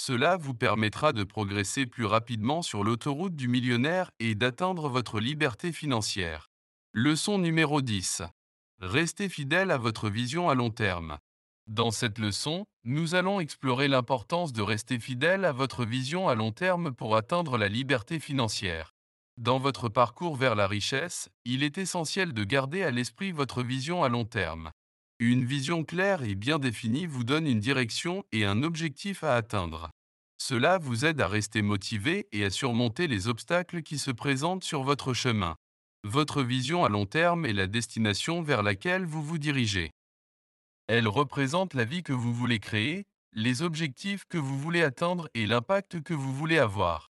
Cela 0.00 0.36
vous 0.36 0.54
permettra 0.54 1.12
de 1.12 1.24
progresser 1.24 1.84
plus 1.84 2.04
rapidement 2.04 2.62
sur 2.62 2.84
l'autoroute 2.84 3.34
du 3.34 3.48
millionnaire 3.48 4.12
et 4.20 4.36
d'atteindre 4.36 4.88
votre 4.88 5.18
liberté 5.18 5.72
financière. 5.72 6.50
Leçon 6.92 7.38
numéro 7.38 7.82
10. 7.82 8.22
Restez 8.78 9.28
fidèle 9.28 9.72
à 9.72 9.76
votre 9.76 10.08
vision 10.08 10.48
à 10.48 10.54
long 10.54 10.70
terme. 10.70 11.18
Dans 11.66 11.90
cette 11.90 12.20
leçon, 12.20 12.64
nous 12.84 13.16
allons 13.16 13.40
explorer 13.40 13.88
l'importance 13.88 14.52
de 14.52 14.62
rester 14.62 15.00
fidèle 15.00 15.44
à 15.44 15.50
votre 15.52 15.84
vision 15.84 16.28
à 16.28 16.36
long 16.36 16.52
terme 16.52 16.94
pour 16.94 17.16
atteindre 17.16 17.58
la 17.58 17.68
liberté 17.68 18.20
financière. 18.20 18.94
Dans 19.36 19.58
votre 19.58 19.88
parcours 19.88 20.36
vers 20.36 20.54
la 20.54 20.68
richesse, 20.68 21.28
il 21.44 21.64
est 21.64 21.76
essentiel 21.76 22.32
de 22.32 22.44
garder 22.44 22.84
à 22.84 22.92
l'esprit 22.92 23.32
votre 23.32 23.64
vision 23.64 24.04
à 24.04 24.08
long 24.08 24.24
terme. 24.24 24.70
Une 25.20 25.44
vision 25.44 25.82
claire 25.82 26.22
et 26.22 26.36
bien 26.36 26.60
définie 26.60 27.06
vous 27.06 27.24
donne 27.24 27.48
une 27.48 27.58
direction 27.58 28.24
et 28.30 28.44
un 28.44 28.62
objectif 28.62 29.24
à 29.24 29.34
atteindre. 29.34 29.90
Cela 30.40 30.78
vous 30.78 31.04
aide 31.04 31.20
à 31.20 31.26
rester 31.26 31.60
motivé 31.60 32.28
et 32.30 32.44
à 32.44 32.50
surmonter 32.50 33.08
les 33.08 33.26
obstacles 33.26 33.82
qui 33.82 33.98
se 33.98 34.12
présentent 34.12 34.62
sur 34.62 34.84
votre 34.84 35.14
chemin. 35.14 35.56
Votre 36.04 36.44
vision 36.44 36.84
à 36.84 36.88
long 36.88 37.04
terme 37.04 37.44
est 37.46 37.52
la 37.52 37.66
destination 37.66 38.42
vers 38.42 38.62
laquelle 38.62 39.04
vous 39.04 39.20
vous 39.20 39.38
dirigez. 39.38 39.90
Elle 40.86 41.08
représente 41.08 41.74
la 41.74 41.84
vie 41.84 42.04
que 42.04 42.12
vous 42.12 42.32
voulez 42.32 42.60
créer, 42.60 43.04
les 43.32 43.62
objectifs 43.62 44.24
que 44.28 44.38
vous 44.38 44.56
voulez 44.56 44.84
atteindre 44.84 45.28
et 45.34 45.46
l'impact 45.46 46.00
que 46.00 46.14
vous 46.14 46.32
voulez 46.32 46.58
avoir. 46.58 47.10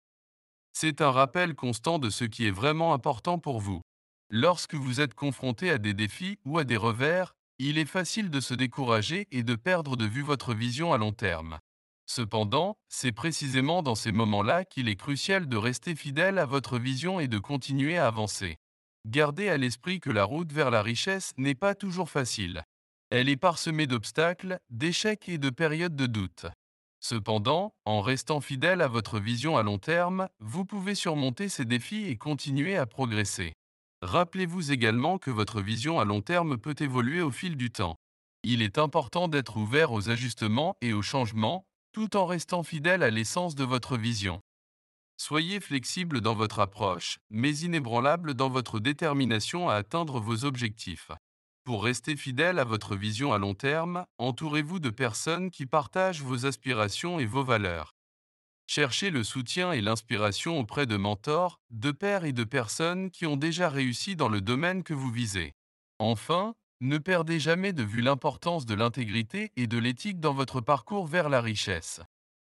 C'est 0.71 1.01
un 1.01 1.11
rappel 1.11 1.55
constant 1.55 1.99
de 1.99 2.09
ce 2.09 2.23
qui 2.23 2.47
est 2.47 2.51
vraiment 2.51 2.93
important 2.93 3.37
pour 3.37 3.59
vous. 3.59 3.81
Lorsque 4.29 4.75
vous 4.75 5.01
êtes 5.01 5.13
confronté 5.13 5.69
à 5.69 5.77
des 5.77 5.93
défis 5.93 6.39
ou 6.45 6.57
à 6.57 6.63
des 6.63 6.77
revers, 6.77 7.35
il 7.59 7.77
est 7.77 7.85
facile 7.85 8.29
de 8.29 8.39
se 8.39 8.53
décourager 8.53 9.27
et 9.31 9.43
de 9.43 9.55
perdre 9.55 9.95
de 9.95 10.05
vue 10.05 10.21
votre 10.21 10.53
vision 10.53 10.93
à 10.93 10.97
long 10.97 11.11
terme. 11.11 11.59
Cependant, 12.05 12.77
c'est 12.87 13.11
précisément 13.11 13.83
dans 13.83 13.95
ces 13.95 14.11
moments-là 14.11 14.63
qu'il 14.63 14.87
est 14.87 14.95
crucial 14.95 15.47
de 15.49 15.57
rester 15.57 15.95
fidèle 15.95 16.37
à 16.37 16.45
votre 16.45 16.79
vision 16.79 17.19
et 17.19 17.27
de 17.27 17.39
continuer 17.39 17.97
à 17.97 18.07
avancer. 18.07 18.57
Gardez 19.05 19.49
à 19.49 19.57
l'esprit 19.57 19.99
que 19.99 20.09
la 20.09 20.23
route 20.23 20.51
vers 20.51 20.71
la 20.71 20.81
richesse 20.81 21.33
n'est 21.37 21.55
pas 21.55 21.75
toujours 21.75 22.09
facile. 22.09 22.63
Elle 23.09 23.29
est 23.29 23.37
parsemée 23.37 23.87
d'obstacles, 23.87 24.59
d'échecs 24.69 25.27
et 25.29 25.37
de 25.37 25.49
périodes 25.49 25.95
de 25.95 26.07
doute. 26.07 26.45
Cependant, 26.99 27.73
en 27.85 28.01
restant 28.01 28.41
fidèle 28.41 28.81
à 28.81 28.87
votre 28.87 29.19
vision 29.19 29.57
à 29.57 29.63
long 29.63 29.77
terme, 29.77 30.27
vous 30.39 30.65
pouvez 30.65 30.95
surmonter 30.95 31.47
ces 31.47 31.65
défis 31.65 32.05
et 32.05 32.17
continuer 32.17 32.75
à 32.75 32.85
progresser. 32.85 33.53
Rappelez-vous 34.07 34.71
également 34.71 35.17
que 35.17 35.31
votre 35.31 35.59
vision 35.59 35.99
à 35.99 36.05
long 36.05 36.21
terme 36.21 36.57
peut 36.57 36.77
évoluer 36.79 37.21
au 37.21 37.29
fil 37.29 37.57
du 37.57 37.71
temps. 37.71 37.97
Il 38.41 38.61
est 38.61 38.77
important 38.77 39.27
d'être 39.27 39.57
ouvert 39.57 39.91
aux 39.91 40.09
ajustements 40.09 40.77
et 40.79 40.93
aux 40.93 41.01
changements, 41.01 41.67
tout 41.91 42.15
en 42.15 42.25
restant 42.25 42.63
fidèle 42.63 43.03
à 43.03 43.09
l'essence 43.09 43.53
de 43.53 43.65
votre 43.65 43.97
vision. 43.97 44.39
Soyez 45.17 45.59
flexible 45.59 46.21
dans 46.21 46.35
votre 46.35 46.61
approche, 46.61 47.19
mais 47.29 47.53
inébranlable 47.57 48.33
dans 48.33 48.47
votre 48.47 48.79
détermination 48.79 49.67
à 49.67 49.73
atteindre 49.73 50.21
vos 50.21 50.45
objectifs. 50.45 51.11
Pour 51.65 51.83
rester 51.83 52.15
fidèle 52.15 52.59
à 52.59 52.63
votre 52.63 52.95
vision 52.95 53.33
à 53.33 53.37
long 53.37 53.55
terme, 53.55 54.05
entourez-vous 54.19 54.79
de 54.79 54.89
personnes 54.89 55.51
qui 55.51 55.65
partagent 55.65 56.21
vos 56.21 56.45
aspirations 56.45 57.19
et 57.19 57.25
vos 57.25 57.43
valeurs. 57.43 57.96
Cherchez 58.69 59.11
le 59.11 59.23
soutien 59.23 59.71
et 59.71 59.79
l'inspiration 59.79 60.59
auprès 60.59 60.85
de 60.85 60.97
mentors, 60.97 61.61
de 61.69 61.91
pairs 61.91 62.25
et 62.25 62.33
de 62.33 62.43
personnes 62.43 63.11
qui 63.11 63.25
ont 63.25 63.37
déjà 63.37 63.69
réussi 63.69 64.17
dans 64.17 64.27
le 64.27 64.41
domaine 64.41 64.83
que 64.83 64.93
vous 64.93 65.09
visez. 65.09 65.53
Enfin, 65.99 66.53
ne 66.81 66.97
perdez 66.97 67.39
jamais 67.39 67.71
de 67.71 67.83
vue 67.83 68.01
l'importance 68.01 68.65
de 68.65 68.75
l'intégrité 68.75 69.51
et 69.55 69.67
de 69.67 69.77
l'éthique 69.77 70.19
dans 70.19 70.33
votre 70.33 70.59
parcours 70.59 71.07
vers 71.07 71.29
la 71.29 71.39
richesse. 71.39 72.01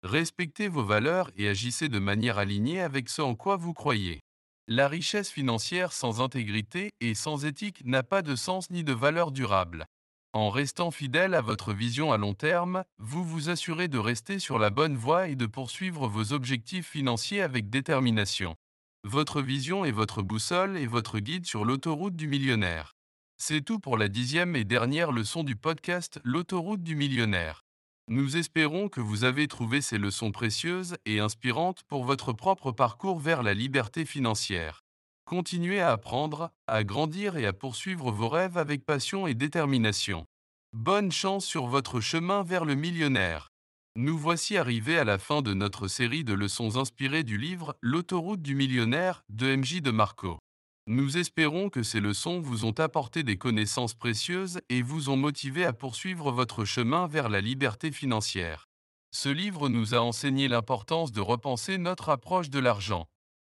Respectez 0.01 0.67
vos 0.67 0.83
valeurs 0.83 1.29
et 1.37 1.47
agissez 1.47 1.87
de 1.87 1.99
manière 1.99 2.39
alignée 2.39 2.81
avec 2.81 3.09
ce 3.09 3.21
en 3.21 3.35
quoi 3.35 3.55
vous 3.55 3.73
croyez. 3.73 4.19
La 4.67 4.87
richesse 4.87 5.29
financière 5.29 5.93
sans 5.93 6.19
intégrité 6.19 6.89
et 6.99 7.13
sans 7.13 7.45
éthique 7.45 7.85
n'a 7.85 8.03
pas 8.03 8.23
de 8.23 8.35
sens 8.35 8.69
ni 8.71 8.83
de 8.83 8.91
valeur 8.91 9.31
durable. 9.31 9.85
En 10.33 10.49
restant 10.49 10.91
fidèle 10.91 11.33
à 11.33 11.41
votre 11.41 11.73
vision 11.73 12.11
à 12.11 12.17
long 12.17 12.33
terme, 12.33 12.83
vous 12.99 13.23
vous 13.23 13.49
assurez 13.49 13.87
de 13.87 13.97
rester 13.97 14.39
sur 14.39 14.59
la 14.59 14.69
bonne 14.69 14.95
voie 14.95 15.29
et 15.29 15.35
de 15.35 15.45
poursuivre 15.45 16.07
vos 16.07 16.33
objectifs 16.33 16.89
financiers 16.89 17.41
avec 17.41 17.69
détermination. 17.69 18.55
Votre 19.03 19.41
vision 19.41 19.85
est 19.85 19.91
votre 19.91 20.21
boussole 20.21 20.77
et 20.77 20.85
votre 20.85 21.19
guide 21.19 21.45
sur 21.45 21.65
l'autoroute 21.65 22.15
du 22.15 22.27
millionnaire. 22.27 22.97
C'est 23.37 23.61
tout 23.61 23.79
pour 23.79 23.97
la 23.97 24.09
dixième 24.09 24.55
et 24.55 24.63
dernière 24.63 25.11
leçon 25.11 25.43
du 25.43 25.55
podcast 25.55 26.19
L'autoroute 26.23 26.83
du 26.83 26.95
millionnaire. 26.95 27.65
Nous 28.09 28.35
espérons 28.37 28.89
que 28.89 29.01
vous 29.01 29.23
avez 29.23 29.47
trouvé 29.47 29.81
ces 29.81 29.97
leçons 29.97 30.31
précieuses 30.31 30.97
et 31.05 31.19
inspirantes 31.19 31.83
pour 31.83 32.03
votre 32.03 32.33
propre 32.33 32.71
parcours 32.71 33.19
vers 33.19 33.43
la 33.43 33.53
liberté 33.53 34.05
financière. 34.05 34.86
Continuez 35.27 35.81
à 35.81 35.91
apprendre, 35.91 36.51
à 36.67 36.85
grandir 36.85 37.35
et 37.35 37.45
à 37.45 37.51
poursuivre 37.51 38.11
vos 38.13 38.29
rêves 38.29 38.57
avec 38.57 38.85
passion 38.85 39.27
et 39.27 39.33
détermination. 39.33 40.25
Bonne 40.71 41.11
chance 41.11 41.45
sur 41.45 41.67
votre 41.67 41.99
chemin 41.99 42.43
vers 42.43 42.63
le 42.63 42.75
millionnaire. 42.75 43.49
Nous 43.97 44.17
voici 44.17 44.55
arrivés 44.55 44.97
à 44.97 45.03
la 45.03 45.17
fin 45.17 45.41
de 45.41 45.53
notre 45.53 45.89
série 45.89 46.23
de 46.23 46.33
leçons 46.33 46.77
inspirées 46.77 47.25
du 47.25 47.37
livre 47.37 47.75
L'autoroute 47.81 48.41
du 48.41 48.55
millionnaire 48.55 49.25
de 49.27 49.53
MJ 49.53 49.81
de 49.81 49.91
Marco. 49.91 50.39
Nous 50.87 51.17
espérons 51.17 51.69
que 51.69 51.83
ces 51.83 51.99
leçons 51.99 52.39
vous 52.39 52.63
ont 52.63 52.79
apporté 52.79 53.23
des 53.23 53.35
connaissances 53.35 53.95
précieuses 53.95 54.61
et 54.69 54.81
vous 54.81 55.09
ont 55.09 55.17
motivé 55.17 55.65
à 55.65 55.73
poursuivre 55.73 56.31
votre 56.31 56.63
chemin 56.63 57.05
vers 57.05 57.27
la 57.27 57.41
liberté 57.41 57.91
financière. 57.91 58.69
Ce 59.11 59.27
livre 59.27 59.67
nous 59.67 59.93
a 59.93 59.99
enseigné 59.99 60.47
l'importance 60.47 61.11
de 61.11 61.19
repenser 61.19 61.77
notre 61.77 62.07
approche 62.07 62.49
de 62.49 62.59
l'argent, 62.59 63.09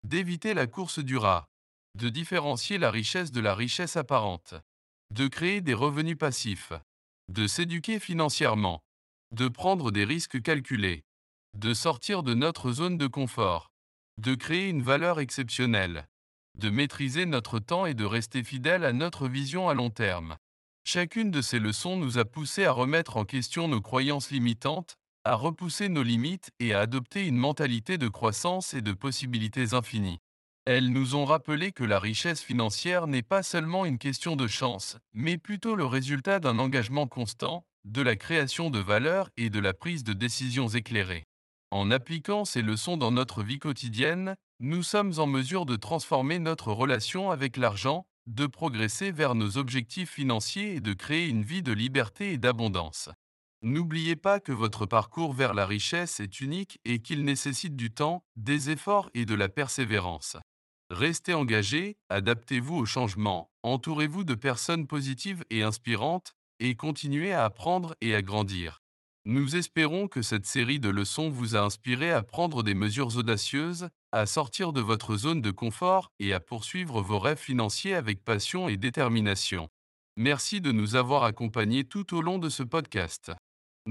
d'éviter 0.04 0.56
la 0.56 0.66
course 0.66 0.98
du 0.98 1.16
rat, 1.16 1.46
de 2.00 2.10
différencier 2.10 2.78
la 2.78 2.92
richesse 2.92 3.32
de 3.32 3.42
la 3.42 3.54
richesse 3.54 3.98
apparente, 3.98 4.56
de 5.14 5.28
créer 5.28 5.62
des 5.62 5.74
revenus 5.74 6.18
passifs, 6.18 6.74
de 7.28 7.46
s'éduquer 7.46 8.00
financièrement, 8.00 8.82
de 9.32 9.48
prendre 9.48 9.92
des 9.92 10.06
risques 10.06 10.42
calculés, 10.42 11.04
de 11.58 11.74
sortir 11.74 12.24
de 12.24 12.34
notre 12.34 12.72
zone 12.72 12.98
de 12.98 13.08
confort, 13.08 13.72
de 14.18 14.34
créer 14.34 14.70
une 14.70 14.82
valeur 14.82 15.20
exceptionnelle 15.20 16.08
de 16.60 16.70
maîtriser 16.70 17.26
notre 17.26 17.60
temps 17.60 17.86
et 17.86 17.94
de 17.94 18.06
rester 18.06 18.44
fidèle 18.44 18.84
à 18.84 18.92
notre 18.92 19.28
vision 19.28 19.70
à 19.70 19.74
long 19.74 19.90
terme. 19.90 20.38
Chacune 20.84 21.32
de 21.32 21.42
ces 21.42 21.60
leçons 21.60 21.96
nous 21.96 22.18
a 22.18 22.26
poussé 22.26 22.66
à 22.66 22.72
remettre 22.72 23.18
en 23.18 23.26
question 23.26 23.68
nos 23.68 23.82
croyances 23.82 24.30
limitantes, 24.30 24.98
à 25.24 25.36
repousser 25.36 25.90
nos 25.90 26.04
limites 26.04 26.52
et 26.60 26.74
à 26.74 26.82
adopter 26.82 27.26
une 27.26 27.38
mentalité 27.38 27.98
de 27.98 28.08
croissance 28.08 28.74
et 28.74 28.82
de 28.82 28.94
possibilités 28.94 29.74
infinies. 29.74 30.20
Elles 30.72 30.92
nous 30.92 31.16
ont 31.16 31.26
rappelé 31.26 31.72
que 31.72 31.84
la 31.84 31.98
richesse 31.98 32.44
financière 32.44 33.08
n'est 33.08 33.24
pas 33.24 33.42
seulement 33.42 33.86
une 33.86 33.98
question 33.98 34.36
de 34.36 34.46
chance, 34.46 35.00
mais 35.14 35.40
plutôt 35.40 35.74
le 35.74 35.84
résultat 35.84 36.40
d'un 36.40 36.60
engagement 36.60 37.08
constant, 37.08 37.66
de 37.86 38.04
la 38.04 38.16
création 38.16 38.70
de 38.70 38.78
valeur 38.78 39.32
et 39.36 39.50
de 39.50 39.60
la 39.60 39.74
prise 39.74 40.04
de 40.04 40.14
décisions 40.14 40.68
éclairées. 40.68 41.26
En 41.72 41.90
appliquant 41.90 42.46
ces 42.46 42.62
leçons 42.62 42.98
dans 42.98 43.10
notre 43.10 43.42
vie 43.42 43.58
quotidienne, 43.58 44.36
nous 44.60 44.84
sommes 44.84 45.14
en 45.18 45.26
mesure 45.26 45.66
de 45.66 45.76
transformer 45.76 46.38
notre 46.38 46.72
relation 46.72 47.32
avec 47.32 47.58
l'argent, 47.58 48.06
de 48.28 48.46
progresser 48.46 49.12
vers 49.12 49.34
nos 49.34 49.58
objectifs 49.58 50.12
financiers 50.12 50.76
et 50.76 50.82
de 50.82 50.94
créer 50.94 51.30
une 51.30 51.42
vie 51.42 51.64
de 51.64 51.74
liberté 51.74 52.34
et 52.34 52.38
d'abondance. 52.38 53.10
N'oubliez 53.64 54.16
pas 54.16 54.40
que 54.40 54.52
votre 54.52 54.86
parcours 54.86 55.34
vers 55.34 55.56
la 55.56 55.66
richesse 55.66 56.20
est 56.20 56.42
unique 56.42 56.80
et 56.86 57.00
qu'il 57.00 57.26
nécessite 57.26 57.76
du 57.76 57.90
temps, 57.90 58.22
des 58.36 58.70
efforts 58.70 59.10
et 59.16 59.26
de 59.26 59.34
la 59.34 59.50
persévérance. 59.50 60.38
Restez 60.90 61.36
engagé, 61.36 61.98
adaptez-vous 62.10 62.76
au 62.76 62.86
changement, 62.86 63.52
entourez-vous 63.62 64.24
de 64.24 64.34
personnes 64.34 64.88
positives 64.88 65.46
et 65.52 65.62
inspirantes, 65.62 66.34
et 66.60 66.76
continuez 66.76 67.32
à 67.32 67.46
apprendre 67.46 67.96
et 68.02 68.16
à 68.16 68.24
grandir. 68.24 68.82
Nous 69.26 69.56
espérons 69.56 70.08
que 70.08 70.24
cette 70.24 70.48
série 70.48 70.80
de 70.80 70.90
leçons 70.90 71.30
vous 71.30 71.56
a 71.56 71.60
inspiré 71.60 72.12
à 72.12 72.24
prendre 72.24 72.64
des 72.64 72.74
mesures 72.74 73.16
audacieuses, 73.18 73.90
à 74.12 74.26
sortir 74.26 74.74
de 74.74 74.82
votre 74.82 75.16
zone 75.16 75.42
de 75.42 75.52
confort 75.52 76.12
et 76.20 76.34
à 76.34 76.40
poursuivre 76.40 77.02
vos 77.02 77.20
rêves 77.20 77.38
financiers 77.38 77.94
avec 77.94 78.26
passion 78.26 78.68
et 78.68 78.78
détermination. 78.78 79.70
Merci 80.18 80.60
de 80.60 80.72
nous 80.72 80.96
avoir 80.96 81.24
accompagnés 81.24 81.84
tout 81.84 82.16
au 82.16 82.22
long 82.24 82.40
de 82.40 82.50
ce 82.50 82.64
podcast. 82.64 83.32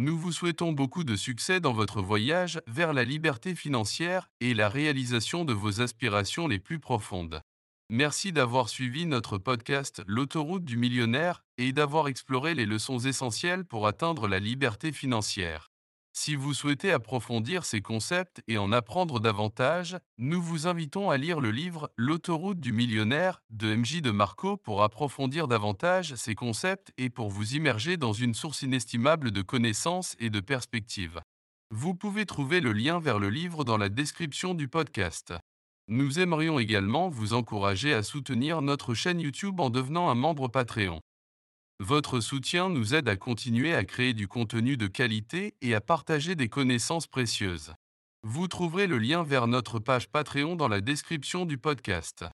Nous 0.01 0.17
vous 0.17 0.31
souhaitons 0.31 0.71
beaucoup 0.71 1.03
de 1.03 1.17
succès 1.17 1.59
dans 1.59 1.73
votre 1.73 2.01
voyage 2.01 2.61
vers 2.69 2.93
la 2.93 3.03
liberté 3.03 3.57
financière 3.57 4.31
et 4.41 4.55
la 4.55 4.69
réalisation 4.69 5.45
de 5.45 5.53
vos 5.53 5.81
aspirations 5.81 6.47
les 6.47 6.61
plus 6.61 6.79
profondes. 6.79 7.43
Merci 7.91 8.31
d'avoir 8.31 8.69
suivi 8.69 9.07
notre 9.07 9.39
podcast 9.39 10.05
L'autoroute 10.07 10.65
du 10.65 10.77
millionnaire 10.77 11.43
et 11.57 11.73
d'avoir 11.73 12.07
exploré 12.07 12.55
les 12.55 12.65
leçons 12.65 13.01
essentielles 13.01 13.65
pour 13.65 13.89
atteindre 13.89 14.29
la 14.29 14.39
liberté 14.39 14.93
financière. 14.93 15.68
Si 16.21 16.35
vous 16.35 16.53
souhaitez 16.53 16.91
approfondir 16.91 17.65
ces 17.65 17.81
concepts 17.81 18.43
et 18.49 18.59
en 18.59 18.73
apprendre 18.73 19.21
davantage, 19.21 19.97
nous 20.19 20.43
vous 20.43 20.67
invitons 20.67 21.11
à 21.11 21.17
lire 21.17 21.39
le 21.39 21.53
livre 21.53 21.93
L'autoroute 21.97 22.59
du 22.59 22.73
millionnaire 22.73 23.41
de 23.51 23.73
MJ 23.73 24.03
de 24.03 24.11
Marco 24.11 24.57
pour 24.57 24.83
approfondir 24.83 25.47
davantage 25.47 26.17
ces 26.17 26.35
concepts 26.35 26.93
et 26.99 27.09
pour 27.09 27.31
vous 27.31 27.55
immerger 27.55 27.97
dans 27.97 28.13
une 28.13 28.35
source 28.35 28.63
inestimable 28.63 29.31
de 29.31 29.43
connaissances 29.43 30.17
et 30.19 30.29
de 30.29 30.41
perspectives. 30.41 31.21
Vous 31.71 31.95
pouvez 31.95 32.27
trouver 32.27 32.61
le 32.61 32.73
lien 32.73 32.99
vers 32.99 33.21
le 33.21 33.31
livre 33.31 33.63
dans 33.63 33.79
la 33.79 33.89
description 33.89 34.55
du 34.55 34.67
podcast. 34.67 35.35
Nous 35.87 36.19
aimerions 36.19 36.59
également 36.59 37.09
vous 37.09 37.33
encourager 37.33 37.95
à 37.95 38.03
soutenir 38.03 38.61
notre 38.61 38.93
chaîne 38.93 39.21
YouTube 39.21 39.61
en 39.61 39.71
devenant 39.71 40.11
un 40.11 40.17
membre 40.17 40.49
Patreon. 40.49 41.01
Votre 41.81 42.19
soutien 42.19 42.69
nous 42.69 42.97
aide 42.97 43.09
à 43.09 43.15
continuer 43.15 43.73
à 43.73 43.85
créer 43.85 44.13
du 44.13 44.27
contenu 44.27 44.77
de 44.77 44.89
qualité 44.89 45.55
et 45.63 45.77
à 45.77 45.81
partager 45.81 46.35
des 46.35 46.49
connaissances 46.49 47.07
précieuses. 47.07 47.73
Vous 48.25 48.49
trouverez 48.49 48.89
le 48.89 48.99
lien 48.99 49.23
vers 49.23 49.47
notre 49.47 49.79
page 49.79 50.09
Patreon 50.09 50.57
dans 50.57 50.67
la 50.67 50.81
description 50.81 51.47
du 51.47 51.57
podcast. 51.57 52.25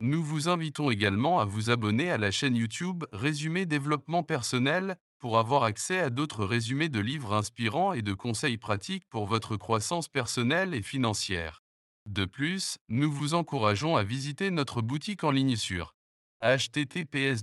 Nous 0.00 0.22
vous 0.22 0.48
invitons 0.48 0.90
également 0.90 1.38
à 1.38 1.44
vous 1.44 1.70
abonner 1.70 2.10
à 2.10 2.18
la 2.18 2.32
chaîne 2.32 2.56
YouTube 2.56 3.04
Résumé 3.12 3.66
Développement 3.66 4.24
Personnel 4.24 4.96
pour 5.20 5.38
avoir 5.38 5.62
accès 5.62 6.00
à 6.00 6.10
d'autres 6.10 6.44
résumés 6.44 6.88
de 6.88 6.98
livres 6.98 7.34
inspirants 7.34 7.92
et 7.92 8.02
de 8.02 8.14
conseils 8.14 8.58
pratiques 8.58 9.08
pour 9.10 9.26
votre 9.26 9.56
croissance 9.56 10.08
personnelle 10.08 10.74
et 10.74 10.82
financière. 10.82 11.62
De 12.06 12.24
plus, 12.24 12.78
nous 12.88 13.12
vous 13.12 13.34
encourageons 13.34 13.96
à 13.96 14.02
visiter 14.02 14.50
notre 14.50 14.82
boutique 14.82 15.22
en 15.22 15.30
ligne 15.30 15.56
sur 15.56 15.94
https 16.42 17.42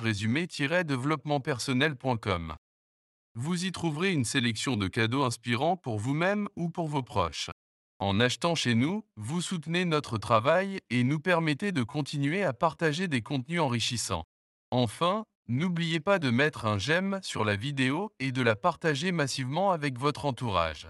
résumé 0.00 0.46
développementpersonnel.com. 0.84 2.54
Vous 3.36 3.64
y 3.64 3.72
trouverez 3.72 4.12
une 4.12 4.24
sélection 4.24 4.76
de 4.76 4.88
cadeaux 4.88 5.24
inspirants 5.24 5.76
pour 5.76 5.98
vous-même 5.98 6.48
ou 6.56 6.70
pour 6.70 6.88
vos 6.88 7.02
proches. 7.02 7.50
En 7.98 8.20
achetant 8.20 8.54
chez 8.54 8.74
nous, 8.74 9.04
vous 9.16 9.40
soutenez 9.40 9.84
notre 9.84 10.18
travail 10.18 10.80
et 10.90 11.04
nous 11.04 11.20
permettez 11.20 11.72
de 11.72 11.82
continuer 11.82 12.42
à 12.42 12.52
partager 12.52 13.08
des 13.08 13.22
contenus 13.22 13.60
enrichissants. 13.60 14.24
Enfin, 14.70 15.24
n'oubliez 15.48 16.00
pas 16.00 16.18
de 16.18 16.30
mettre 16.30 16.66
un 16.66 16.78
j'aime 16.78 17.20
sur 17.22 17.44
la 17.44 17.56
vidéo 17.56 18.12
et 18.18 18.32
de 18.32 18.42
la 18.42 18.56
partager 18.56 19.12
massivement 19.12 19.70
avec 19.70 19.98
votre 19.98 20.26
entourage. 20.26 20.88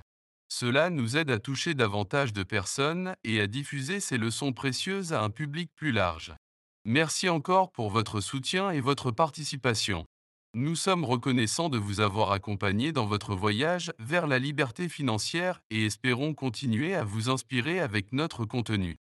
Cela 0.48 0.90
nous 0.90 1.16
aide 1.16 1.30
à 1.30 1.38
toucher 1.38 1.74
davantage 1.74 2.32
de 2.32 2.42
personnes 2.42 3.14
et 3.24 3.40
à 3.40 3.46
diffuser 3.46 4.00
ces 4.00 4.18
leçons 4.18 4.52
précieuses 4.52 5.12
à 5.12 5.22
un 5.22 5.30
public 5.30 5.70
plus 5.74 5.92
large. 5.92 6.34
Merci 6.86 7.30
encore 7.30 7.72
pour 7.72 7.88
votre 7.88 8.20
soutien 8.20 8.70
et 8.70 8.80
votre 8.80 9.10
participation. 9.10 10.04
Nous 10.54 10.76
sommes 10.76 11.06
reconnaissants 11.06 11.70
de 11.70 11.78
vous 11.78 12.00
avoir 12.00 12.30
accompagné 12.30 12.92
dans 12.92 13.06
votre 13.06 13.34
voyage 13.34 13.90
vers 13.98 14.26
la 14.26 14.38
liberté 14.38 14.90
financière 14.90 15.62
et 15.70 15.86
espérons 15.86 16.34
continuer 16.34 16.94
à 16.94 17.02
vous 17.02 17.30
inspirer 17.30 17.80
avec 17.80 18.12
notre 18.12 18.44
contenu. 18.44 18.98